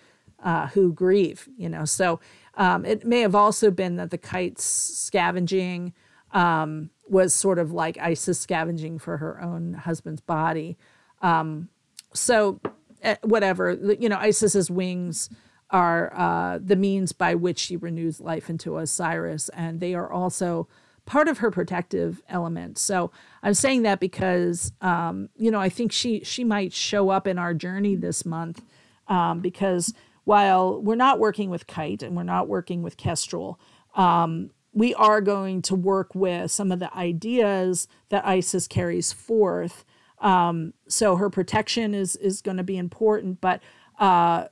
[0.44, 1.84] uh, who grieve, you know.
[1.84, 2.20] So
[2.54, 5.92] um, it may have also been that the kites scavenging
[6.30, 10.78] um, was sort of like Isis scavenging for her own husband's body.
[11.20, 11.68] Um,
[12.14, 12.60] so,
[13.02, 15.30] uh, whatever, you know, Isis's wings
[15.70, 20.68] are uh, the means by which she renews life into Osiris, and they are also
[21.08, 22.76] part of her protective element.
[22.76, 23.10] So
[23.42, 27.38] I'm saying that because um, you know I think she she might show up in
[27.38, 28.62] our journey this month
[29.08, 29.94] um, because
[30.24, 33.58] while we're not working with kite and we're not working with kestrel,
[33.94, 39.86] um, we are going to work with some of the ideas that Isis carries forth.
[40.18, 43.62] Um, so her protection is is going to be important, but
[43.98, 44.48] uh,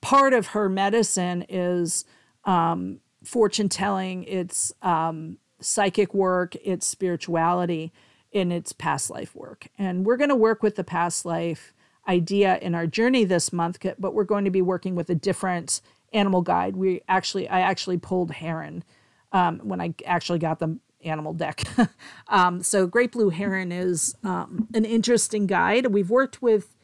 [0.00, 2.04] part of her medicine is
[2.44, 4.22] um, fortune telling.
[4.22, 6.54] It's um, psychic work.
[6.62, 7.92] It's spirituality
[8.30, 11.72] in its past life work, and we're going to work with the past life
[12.08, 15.80] idea in our journey this month, but we're going to be working with a different
[16.12, 16.76] animal guide.
[16.76, 18.82] We actually, I actually pulled heron
[19.32, 21.62] um, when I actually got the animal deck.
[22.28, 25.88] um, so Great Blue Heron is um, an interesting guide.
[25.88, 26.74] We've worked with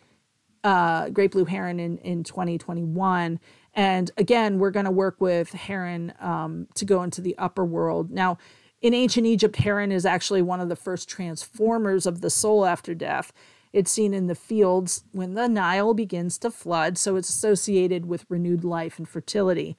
[0.62, 3.40] uh, Great Blue Heron in, in 2021.
[3.74, 8.10] And again, we're going to work with heron um, to go into the upper world.
[8.10, 8.38] Now,
[8.84, 12.94] in ancient Egypt, heron is actually one of the first transformers of the soul after
[12.94, 13.32] death.
[13.72, 18.26] It's seen in the fields when the Nile begins to flood, so it's associated with
[18.28, 19.74] renewed life and fertility.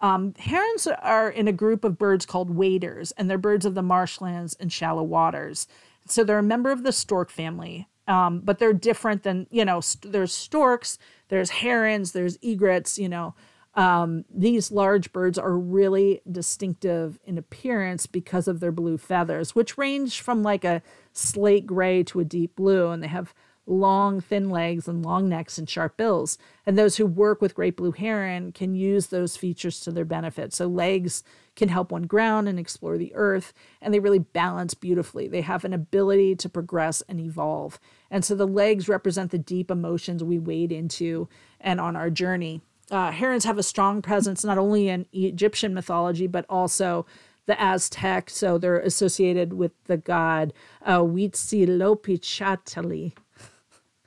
[0.00, 3.82] Um, herons are in a group of birds called waders, and they're birds of the
[3.82, 5.68] marshlands and shallow waters.
[6.06, 9.82] So they're a member of the stork family, um, but they're different than, you know,
[9.82, 10.96] st- there's storks,
[11.28, 13.34] there's herons, there's egrets, you know.
[13.76, 19.76] Um, these large birds are really distinctive in appearance because of their blue feathers, which
[19.76, 23.34] range from like a slate gray to a deep blue, and they have
[23.66, 26.38] long, thin legs and long necks and sharp bills.
[26.64, 30.54] And those who work with great blue heron can use those features to their benefit.
[30.54, 31.22] So, legs
[31.54, 33.52] can help one ground and explore the earth,
[33.82, 35.28] and they really balance beautifully.
[35.28, 37.78] They have an ability to progress and evolve.
[38.10, 41.28] And so, the legs represent the deep emotions we wade into
[41.60, 46.26] and on our journey uh, herons have a strong presence not only in Egyptian mythology
[46.26, 47.06] but also
[47.46, 48.30] the Aztec.
[48.30, 50.52] So they're associated with the god
[50.84, 53.12] uh, Huitzilopochtli.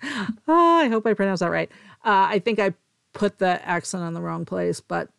[0.03, 1.71] oh, I hope I pronounced that right.
[2.05, 2.73] Uh, I think I
[3.13, 5.09] put the accent on the wrong place, but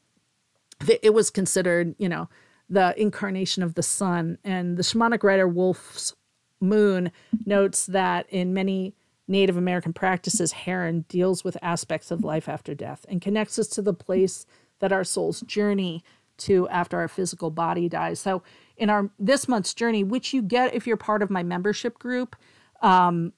[1.02, 2.28] it was considered, you know,
[2.68, 4.38] the incarnation of the sun.
[4.44, 6.14] And the shamanic writer Wolf's
[6.62, 7.10] Moon
[7.46, 8.94] notes that in many
[9.30, 13.82] Native American practices, Heron deals with aspects of life after death and connects us to
[13.82, 14.44] the place
[14.80, 16.02] that our souls journey
[16.38, 18.18] to after our physical body dies.
[18.18, 18.42] So
[18.76, 22.34] in our this month's journey, which you get if you're part of my membership group,
[22.82, 23.32] um,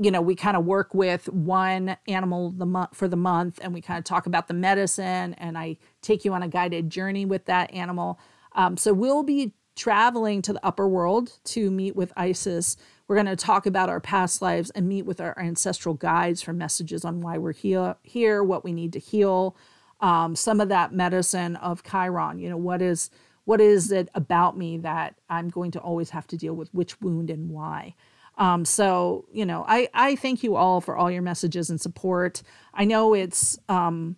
[0.00, 3.74] you know, we kind of work with one animal the month for the month, and
[3.74, 7.26] we kind of talk about the medicine, and I take you on a guided journey
[7.26, 8.18] with that animal.
[8.52, 12.76] Um, so we'll be traveling to the upper world to meet with Isis.
[13.08, 16.52] We're going to talk about our past lives and meet with our ancestral guides for
[16.52, 19.56] messages on why we're here, what we need to heal,
[20.00, 22.38] um, some of that medicine of Chiron.
[22.38, 23.10] You know, what is
[23.46, 27.00] what is it about me that I'm going to always have to deal with which
[27.00, 27.94] wound and why?
[28.36, 32.42] Um, so, you know, I, I thank you all for all your messages and support.
[32.74, 34.16] I know it's um,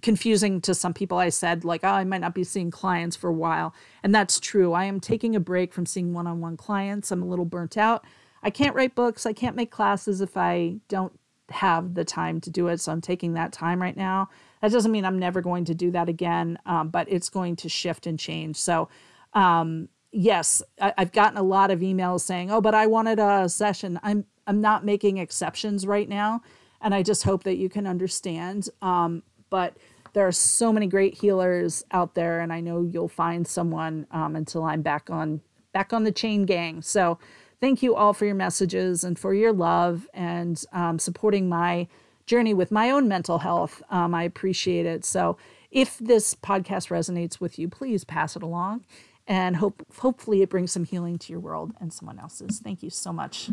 [0.00, 1.18] confusing to some people.
[1.18, 3.74] I said, like, oh, I might not be seeing clients for a while.
[4.02, 4.72] And that's true.
[4.72, 7.12] I am taking a break from seeing one on one clients.
[7.12, 8.04] I'm a little burnt out.
[8.42, 11.18] I can't write books, I can't make classes if I don't
[11.50, 12.80] have the time to do it.
[12.80, 14.28] So I'm taking that time right now.
[14.62, 17.68] That doesn't mean I'm never going to do that again, um, but it's going to
[17.68, 18.56] shift and change.
[18.56, 18.88] So,
[19.32, 23.48] um, yes, I, have gotten a lot of emails saying, "Oh, but I wanted a
[23.48, 26.42] session." I'm I'm not making exceptions right now,
[26.80, 28.68] and I just hope that you can understand.
[28.82, 29.76] Um, but
[30.12, 34.36] there are so many great healers out there, and I know you'll find someone um,
[34.36, 35.40] until I'm back on
[35.72, 36.82] back on the chain gang.
[36.82, 37.18] So,
[37.60, 41.86] thank you all for your messages and for your love and um, supporting my
[42.26, 43.82] journey with my own mental health.
[43.90, 45.04] Um, I appreciate it.
[45.04, 45.36] So,
[45.70, 48.84] if this podcast resonates with you, please pass it along
[49.28, 52.58] and hope hopefully it brings some healing to your world and someone else's.
[52.58, 53.50] Thank you so much.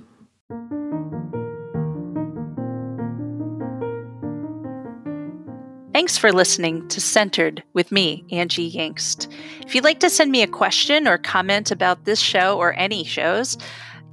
[5.94, 9.34] Thanks for listening to Centered with me, Angie Yingst.
[9.66, 13.04] If you'd like to send me a question or comment about this show or any
[13.04, 13.58] shows,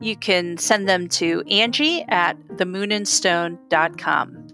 [0.05, 4.54] you can send them to Angie at themoonandstone.com.